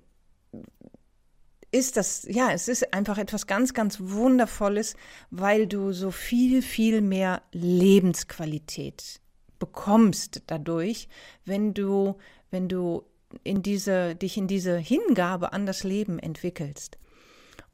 ist 1.71 1.97
das, 1.97 2.27
ja, 2.29 2.53
es 2.53 2.69
ist 2.69 2.93
einfach 2.93 3.17
etwas 3.17 3.47
ganz, 3.47 3.73
ganz 3.73 3.99
Wundervolles, 3.99 4.95
weil 5.31 5.67
du 5.67 5.93
so 5.93 6.11
viel, 6.11 6.61
viel 6.61 7.01
mehr 7.01 7.43
Lebensqualität 7.53 9.21
bekommst 9.59 10.43
dadurch, 10.49 11.09
wenn 11.45 11.73
du, 11.73 12.17
wenn 12.51 12.69
du 12.69 13.05
in 13.43 13.63
diese, 13.63 14.15
dich 14.15 14.37
in 14.37 14.49
diese 14.49 14.77
Hingabe 14.77 15.53
an 15.53 15.65
das 15.65 15.83
Leben 15.83 16.19
entwickelst 16.19 16.99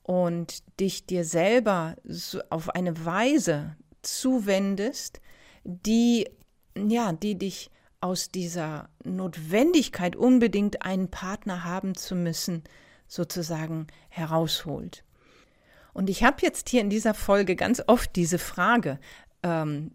und 0.05 0.63
dich 0.79 1.07
dir 1.07 1.25
selber 1.25 1.97
so 2.05 2.41
auf 2.51 2.71
eine 2.71 3.05
Weise 3.05 3.77
zuwendest, 4.03 5.21
die, 5.65 6.29
ja, 6.87 7.13
die 7.13 7.37
dich 7.37 7.71
aus 8.01 8.31
dieser 8.31 8.89
Notwendigkeit, 9.05 10.15
unbedingt 10.15 10.83
einen 10.83 11.11
Partner 11.11 11.65
haben 11.65 11.95
zu 11.95 12.15
müssen, 12.15 12.63
sozusagen 13.09 13.89
herausholt. 14.09 15.05
Und 15.93 16.09
ich 16.09 16.23
habe 16.23 16.37
jetzt 16.43 16.69
hier 16.69 16.81
in 16.81 16.91
dieser 16.91 17.15
Folge 17.15 17.57
ganz 17.57 17.83
oft 17.87 18.15
diese 18.15 18.39
Frage, 18.39 19.01
ähm, 19.43 19.91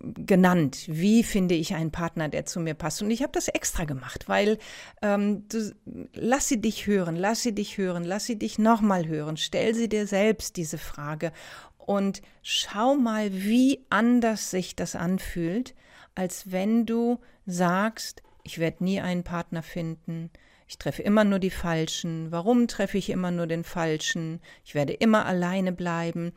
genannt, 0.00 0.84
wie 0.86 1.22
finde 1.22 1.54
ich 1.54 1.74
einen 1.74 1.90
Partner, 1.90 2.28
der 2.28 2.46
zu 2.46 2.60
mir 2.60 2.74
passt. 2.74 3.02
Und 3.02 3.10
ich 3.10 3.22
habe 3.22 3.32
das 3.32 3.48
extra 3.48 3.84
gemacht, 3.84 4.28
weil 4.28 4.58
ähm, 5.02 5.48
du, 5.48 5.74
lass 6.14 6.48
sie 6.48 6.60
dich 6.60 6.86
hören, 6.86 7.16
lass 7.16 7.42
sie 7.42 7.54
dich 7.54 7.78
hören, 7.78 8.04
lass 8.04 8.26
sie 8.26 8.38
dich 8.38 8.58
nochmal 8.58 9.06
hören, 9.06 9.36
stell 9.36 9.74
sie 9.74 9.88
dir 9.88 10.06
selbst 10.06 10.56
diese 10.56 10.78
Frage 10.78 11.32
und 11.78 12.22
schau 12.42 12.94
mal, 12.94 13.32
wie 13.32 13.84
anders 13.90 14.50
sich 14.50 14.76
das 14.76 14.94
anfühlt, 14.94 15.74
als 16.14 16.52
wenn 16.52 16.86
du 16.86 17.20
sagst, 17.46 18.22
ich 18.42 18.58
werde 18.58 18.84
nie 18.84 19.00
einen 19.00 19.24
Partner 19.24 19.62
finden, 19.62 20.30
ich 20.66 20.78
treffe 20.78 21.02
immer 21.02 21.24
nur 21.24 21.38
die 21.38 21.50
Falschen. 21.50 22.32
Warum 22.32 22.68
treffe 22.68 22.96
ich 22.96 23.10
immer 23.10 23.30
nur 23.30 23.46
den 23.46 23.64
Falschen? 23.64 24.40
Ich 24.64 24.74
werde 24.74 24.94
immer 24.94 25.26
alleine 25.26 25.72
bleiben. 25.72 26.32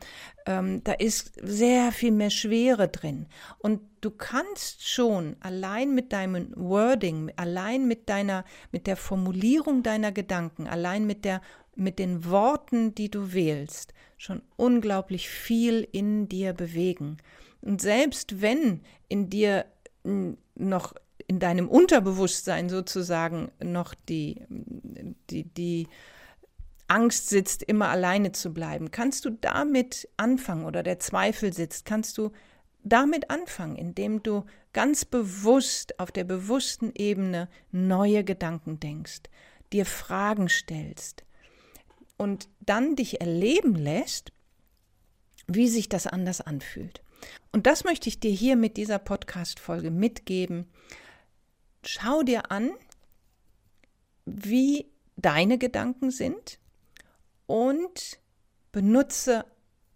Ähm, 0.46 0.84
da 0.84 0.92
ist 0.92 1.32
sehr 1.42 1.92
viel 1.92 2.12
mehr 2.12 2.30
Schwere 2.30 2.88
drin. 2.88 3.26
Und 3.58 3.80
du 4.02 4.10
kannst 4.10 4.86
schon 4.86 5.36
allein 5.40 5.94
mit 5.94 6.12
deinem 6.12 6.52
Wording, 6.56 7.32
allein 7.36 7.88
mit 7.88 8.08
deiner, 8.10 8.44
mit 8.70 8.86
der 8.86 8.96
Formulierung 8.96 9.82
deiner 9.82 10.12
Gedanken, 10.12 10.66
allein 10.66 11.06
mit 11.06 11.24
der, 11.24 11.40
mit 11.74 11.98
den 11.98 12.26
Worten, 12.26 12.94
die 12.94 13.10
du 13.10 13.32
wählst, 13.32 13.94
schon 14.18 14.42
unglaublich 14.56 15.28
viel 15.30 15.88
in 15.90 16.28
dir 16.28 16.52
bewegen. 16.52 17.16
Und 17.68 17.82
selbst 17.82 18.40
wenn 18.40 18.80
in 19.08 19.28
dir 19.28 19.66
noch 20.54 20.94
in 21.26 21.38
deinem 21.38 21.68
Unterbewusstsein 21.68 22.70
sozusagen 22.70 23.50
noch 23.62 23.92
die, 24.08 24.42
die, 25.28 25.44
die 25.44 25.86
Angst 26.86 27.28
sitzt, 27.28 27.62
immer 27.62 27.90
alleine 27.90 28.32
zu 28.32 28.54
bleiben, 28.54 28.90
kannst 28.90 29.26
du 29.26 29.30
damit 29.38 30.08
anfangen 30.16 30.64
oder 30.64 30.82
der 30.82 30.98
Zweifel 30.98 31.52
sitzt, 31.52 31.84
kannst 31.84 32.16
du 32.16 32.32
damit 32.84 33.28
anfangen, 33.28 33.76
indem 33.76 34.22
du 34.22 34.46
ganz 34.72 35.04
bewusst 35.04 36.00
auf 36.00 36.10
der 36.10 36.24
bewussten 36.24 36.92
Ebene 36.94 37.50
neue 37.70 38.24
Gedanken 38.24 38.80
denkst, 38.80 39.24
dir 39.74 39.84
Fragen 39.84 40.48
stellst 40.48 41.22
und 42.16 42.48
dann 42.60 42.96
dich 42.96 43.20
erleben 43.20 43.74
lässt, 43.74 44.32
wie 45.46 45.68
sich 45.68 45.90
das 45.90 46.06
anders 46.06 46.40
anfühlt. 46.40 47.02
Und 47.52 47.66
das 47.66 47.84
möchte 47.84 48.08
ich 48.08 48.20
dir 48.20 48.30
hier 48.30 48.56
mit 48.56 48.76
dieser 48.76 48.98
Podcast-Folge 48.98 49.90
mitgeben, 49.90 50.66
schau 51.84 52.22
dir 52.22 52.50
an, 52.50 52.70
wie 54.26 54.86
deine 55.16 55.58
Gedanken 55.58 56.10
sind 56.10 56.58
und 57.46 58.18
benutze, 58.72 59.44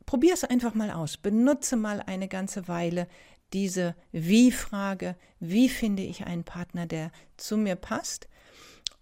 probier 0.06 0.35
es 0.35 0.44
einfach 0.44 0.74
mal 0.74 0.90
aus, 0.90 1.16
benutze 1.16 1.76
mal 1.76 2.00
eine 2.00 2.28
ganze 2.28 2.68
Weile 2.68 3.08
diese 3.52 3.94
Wie-Frage, 4.12 5.16
wie 5.38 5.68
finde 5.68 6.02
ich 6.02 6.24
einen 6.24 6.44
Partner, 6.44 6.87
der 6.87 7.12
zu 7.37 7.56
mir 7.56 7.76
passt 7.76 8.28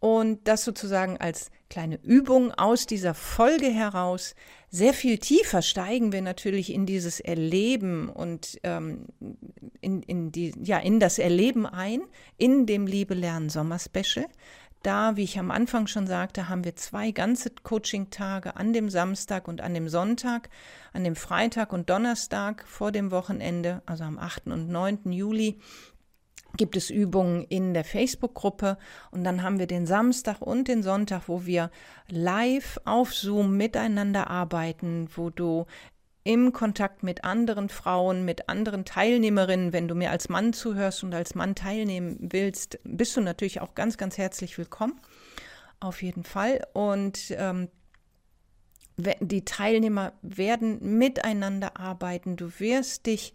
und 0.01 0.49
das 0.49 0.65
sozusagen 0.65 1.19
als 1.19 1.51
kleine 1.69 2.01
Übung 2.03 2.53
aus 2.53 2.87
dieser 2.87 3.15
Folge 3.15 3.69
heraus. 3.69 4.35
Sehr 4.71 4.95
viel 4.95 5.19
tiefer 5.19 5.63
steigen 5.63 6.13
wir 6.13 6.23
natürlich 6.23 6.73
in 6.73 6.87
dieses 6.87 7.21
Erleben 7.21 8.09
und 8.09 8.59
ähm, 8.65 9.07
in, 9.81 10.03
in, 10.03 10.33
die, 10.33 10.55
ja, 10.63 10.79
in 10.79 11.01
das 11.01 11.19
Erleben 11.19 11.67
ein, 11.67 12.01
in 12.39 12.67
dem 12.67 12.87
Liebe 12.87 13.15
Lernen 13.15 13.51
Sommer 13.51 13.79
Special. 13.79 14.27
Da, 14.83 15.17
wie 15.17 15.25
ich 15.25 15.39
am 15.39 15.51
Anfang 15.51 15.87
schon 15.87 16.07
sagte, 16.07 16.49
haben 16.49 16.65
wir 16.65 16.75
zwei 16.75 17.11
ganze 17.11 17.51
Coaching-Tage 17.51 18.57
an 18.57 18.73
dem 18.73 18.89
Samstag 18.89 19.47
und 19.47 19.61
an 19.61 19.75
dem 19.75 19.91
Sonntag, 19.91 20.49
an 20.95 21.05
dem 21.05 21.17
Freitag 21.17 21.75
und 21.75 21.91
Donnerstag 21.91 22.65
vor 22.67 22.91
dem 22.91 23.11
Wochenende, 23.11 23.83
also 23.85 24.05
am 24.05 24.19
8. 24.19 24.47
und 24.47 24.71
9. 24.71 25.13
Juli 25.13 25.59
gibt 26.57 26.77
es 26.77 26.91
Übungen 26.91 27.45
in 27.45 27.75
der 27.75 27.85
Facebook-Gruppe 27.85 28.79
und 29.11 29.25
dann 29.25 29.43
haben 29.43 29.59
wir 29.59 29.67
den 29.67 29.87
Samstag 29.87 30.41
und 30.41 30.69
den 30.69 30.83
Sonntag, 30.83 31.29
wo 31.29 31.47
wir 31.47 31.71
live 32.09 32.81
auf 32.85 33.15
Zoom 33.15 33.57
miteinander 33.57 34.29
arbeiten, 34.29 35.09
wo 35.15 35.31
du 35.31 35.67
im 36.23 36.53
Kontakt 36.53 37.03
mit 37.03 37.25
anderen 37.25 37.69
Frauen, 37.69 38.25
mit 38.25 38.49
anderen 38.49 38.85
Teilnehmerinnen, 38.85 39.73
wenn 39.73 39.89
du 39.89 39.95
mir 39.95 40.11
als 40.11 40.29
Mann 40.29 40.53
zuhörst 40.53 41.03
und 41.03 41.15
als 41.15 41.35
Mann 41.35 41.55
teilnehmen 41.55 42.19
willst, 42.21 42.79
bist 42.85 43.17
du 43.17 43.21
natürlich 43.21 43.61
auch 43.61 43.75
ganz, 43.75 43.97
ganz 43.97 44.19
herzlich 44.19 44.59
willkommen. 44.59 45.01
Auf 45.81 46.03
jeden 46.03 46.25
Fall. 46.25 46.67
Und 46.75 47.35
ähm, 47.39 47.69
die 49.21 49.45
Teilnehmer 49.47 50.13
werden 50.21 50.99
miteinander 50.99 51.79
arbeiten. 51.79 52.37
Du 52.37 52.53
wirst 52.59 53.07
dich 53.07 53.33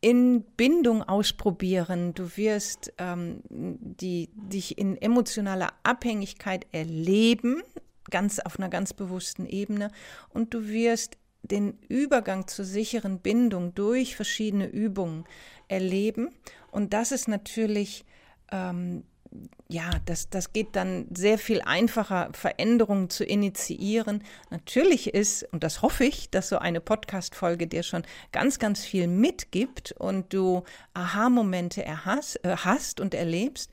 in 0.00 0.42
Bindung 0.56 1.02
ausprobieren, 1.02 2.14
du 2.14 2.36
wirst 2.36 2.92
ähm, 2.98 3.40
die, 3.48 4.28
dich 4.34 4.78
in 4.78 5.00
emotionaler 5.00 5.72
Abhängigkeit 5.82 6.66
erleben, 6.72 7.62
ganz 8.10 8.38
auf 8.38 8.58
einer 8.58 8.68
ganz 8.68 8.92
bewussten 8.92 9.46
Ebene, 9.46 9.90
und 10.28 10.54
du 10.54 10.68
wirst 10.68 11.16
den 11.42 11.78
Übergang 11.88 12.46
zur 12.46 12.64
sicheren 12.64 13.20
Bindung 13.20 13.74
durch 13.74 14.16
verschiedene 14.16 14.66
Übungen 14.66 15.24
erleben. 15.68 16.30
Und 16.70 16.92
das 16.92 17.12
ist 17.12 17.28
natürlich 17.28 18.04
ähm, 18.52 19.04
ja, 19.68 19.90
das, 20.04 20.30
das 20.30 20.52
geht 20.52 20.76
dann 20.76 21.06
sehr 21.14 21.38
viel 21.38 21.60
einfacher, 21.60 22.30
Veränderungen 22.32 23.10
zu 23.10 23.24
initiieren. 23.24 24.22
Natürlich 24.50 25.12
ist, 25.12 25.42
und 25.52 25.64
das 25.64 25.82
hoffe 25.82 26.04
ich, 26.04 26.30
dass 26.30 26.48
so 26.48 26.58
eine 26.58 26.80
Podcast-Folge 26.80 27.66
dir 27.66 27.82
schon 27.82 28.04
ganz, 28.32 28.58
ganz 28.58 28.84
viel 28.84 29.08
mitgibt 29.08 29.92
und 29.92 30.32
du 30.32 30.62
Aha-Momente 30.94 31.84
äh, 31.84 31.96
hast 31.96 33.00
und 33.00 33.14
erlebst. 33.14 33.70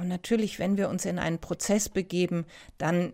Und 0.00 0.08
natürlich, 0.08 0.58
wenn 0.58 0.76
wir 0.76 0.88
uns 0.88 1.04
in 1.04 1.18
einen 1.18 1.38
Prozess 1.38 1.88
begeben, 1.88 2.44
dann 2.76 3.12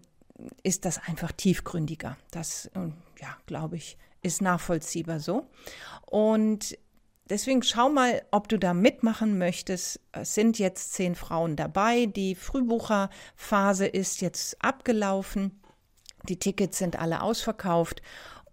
ist 0.63 0.85
das 0.85 1.01
einfach 1.07 1.33
tiefgründiger. 1.33 2.17
Das, 2.31 2.67
äh, 2.75 2.91
ja, 3.21 3.37
glaube 3.47 3.77
ich, 3.77 3.99
ist 4.23 4.41
nachvollziehbar 4.41 5.21
so. 5.21 5.47
Und 6.07 6.77
Deswegen 7.31 7.63
schau 7.63 7.89
mal, 7.89 8.23
ob 8.33 8.49
du 8.49 8.59
da 8.59 8.75
mitmachen 8.75 9.39
möchtest. 9.39 10.01
Es 10.13 10.35
sind 10.35 10.59
jetzt 10.59 10.93
zehn 10.93 11.15
Frauen 11.15 11.57
dabei. 11.57 12.05
Die 12.07 12.35
Frühbucherphase 12.35 13.87
ist 13.87 14.21
jetzt 14.21 14.63
abgelaufen. 14.63 15.63
Die 16.29 16.39
Tickets 16.39 16.79
sind 16.79 16.99
alle 16.99 17.23
ausverkauft. 17.23 18.03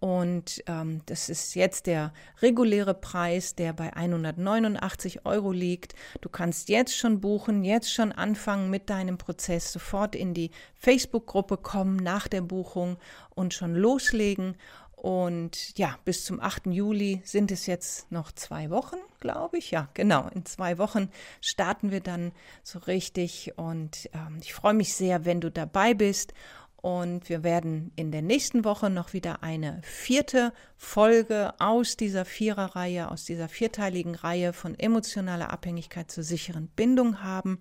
Und 0.02 0.64
ähm, 0.66 1.02
das 1.06 1.30
ist 1.30 1.54
jetzt 1.54 1.86
der 1.86 2.12
reguläre 2.42 2.96
Preis, 2.96 3.54
der 3.54 3.72
bei 3.72 3.94
189 3.96 5.28
Euro 5.28 5.52
liegt. 5.52 5.94
Du 6.22 6.30
kannst 6.30 6.70
jetzt 6.70 6.98
schon 6.98 7.22
buchen, 7.22 7.64
jetzt 7.64 7.94
schon 7.94 8.12
anfangen 8.12 8.72
mit 8.72 8.90
deinem 8.90 9.20
Prozess, 9.20 9.72
sofort 9.72 10.16
in 10.16 10.34
die 10.34 10.50
Facebook-Gruppe 10.76 11.58
kommen 11.58 11.98
nach 11.98 12.28
der 12.28 12.42
Buchung 12.42 12.98
und 13.36 13.54
schon 13.54 13.76
loslegen. 13.76 14.56
Und 15.02 15.80
ja, 15.80 15.98
bis 16.06 16.26
zum 16.26 16.40
8. 16.40 16.68
Juli 16.68 17.24
sind 17.26 17.50
es 17.50 17.66
jetzt 17.66 18.12
noch 18.12 18.32
zwei 18.34 18.70
Wochen, 18.70 18.98
glaube 19.20 19.58
ich. 19.58 19.72
Ja, 19.72 19.90
genau. 19.96 20.28
In 20.28 20.46
zwei 20.46 20.78
Wochen 20.78 21.10
starten 21.42 21.90
wir 21.90 22.02
dann 22.02 22.32
so 22.62 22.78
richtig. 22.78 23.54
Und 23.56 24.12
ähm, 24.14 24.38
ich 24.42 24.54
freue 24.54 24.76
mich 24.76 24.94
sehr, 24.94 25.26
wenn 25.26 25.42
du 25.42 25.50
dabei 25.50 25.96
bist. 25.96 26.36
Und 26.84 27.30
wir 27.30 27.44
werden 27.44 27.92
in 27.96 28.12
der 28.12 28.22
nächsten 28.22 28.64
Woche 28.64 28.92
noch 28.92 29.14
wieder 29.14 29.42
eine 29.42 29.82
vierte 29.84 30.54
Folge 30.78 31.56
aus 31.60 31.98
dieser 31.98 32.24
Viererreihe, 32.24 33.10
aus 33.10 33.26
dieser 33.26 33.50
vierteiligen 33.50 34.14
Reihe 34.14 34.54
von 34.54 34.78
emotionaler 34.78 35.50
Abhängigkeit 35.50 36.12
zur 36.12 36.24
sicheren 36.24 36.68
Bindung 36.68 37.24
haben. 37.24 37.58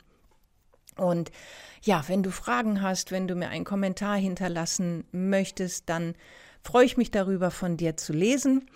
Und 0.98 1.32
ja, 1.80 2.04
wenn 2.06 2.22
du 2.22 2.32
Fragen 2.32 2.82
hast, 2.82 3.12
wenn 3.12 3.26
du 3.26 3.34
mir 3.34 3.48
einen 3.48 3.64
Kommentar 3.64 4.18
hinterlassen 4.18 5.04
möchtest, 5.10 5.88
dann 5.88 6.14
freue 6.62 6.84
ich 6.84 6.96
mich 6.96 7.10
darüber, 7.10 7.50
von 7.50 7.76
dir 7.76 7.96
zu 7.96 8.12
lesen. 8.12 8.68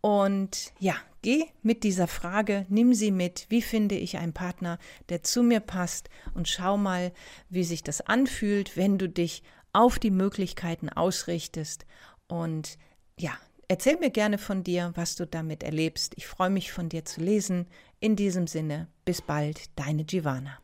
Und 0.00 0.72
ja, 0.78 0.96
geh 1.22 1.44
mit 1.62 1.84
dieser 1.84 2.08
Frage, 2.08 2.66
nimm 2.68 2.92
sie 2.92 3.10
mit, 3.10 3.46
wie 3.48 3.62
finde 3.62 3.94
ich 3.94 4.18
einen 4.18 4.32
Partner, 4.32 4.78
der 5.08 5.22
zu 5.22 5.42
mir 5.42 5.60
passt 5.60 6.10
und 6.34 6.48
schau 6.48 6.76
mal, 6.76 7.12
wie 7.48 7.64
sich 7.64 7.82
das 7.82 8.00
anfühlt, 8.00 8.76
wenn 8.76 8.98
du 8.98 9.08
dich 9.08 9.42
auf 9.72 9.98
die 9.98 10.10
Möglichkeiten 10.10 10.88
ausrichtest. 10.88 11.86
Und 12.26 12.78
ja, 13.18 13.32
erzähl 13.68 13.98
mir 13.98 14.10
gerne 14.10 14.38
von 14.38 14.64
dir, 14.64 14.92
was 14.96 15.16
du 15.16 15.26
damit 15.26 15.62
erlebst. 15.62 16.14
Ich 16.16 16.26
freue 16.26 16.50
mich 16.50 16.72
von 16.72 16.88
dir 16.88 17.04
zu 17.04 17.20
lesen. 17.20 17.66
In 18.00 18.16
diesem 18.16 18.46
Sinne, 18.46 18.88
bis 19.04 19.22
bald, 19.22 19.70
deine 19.76 20.04
Giovanna. 20.04 20.61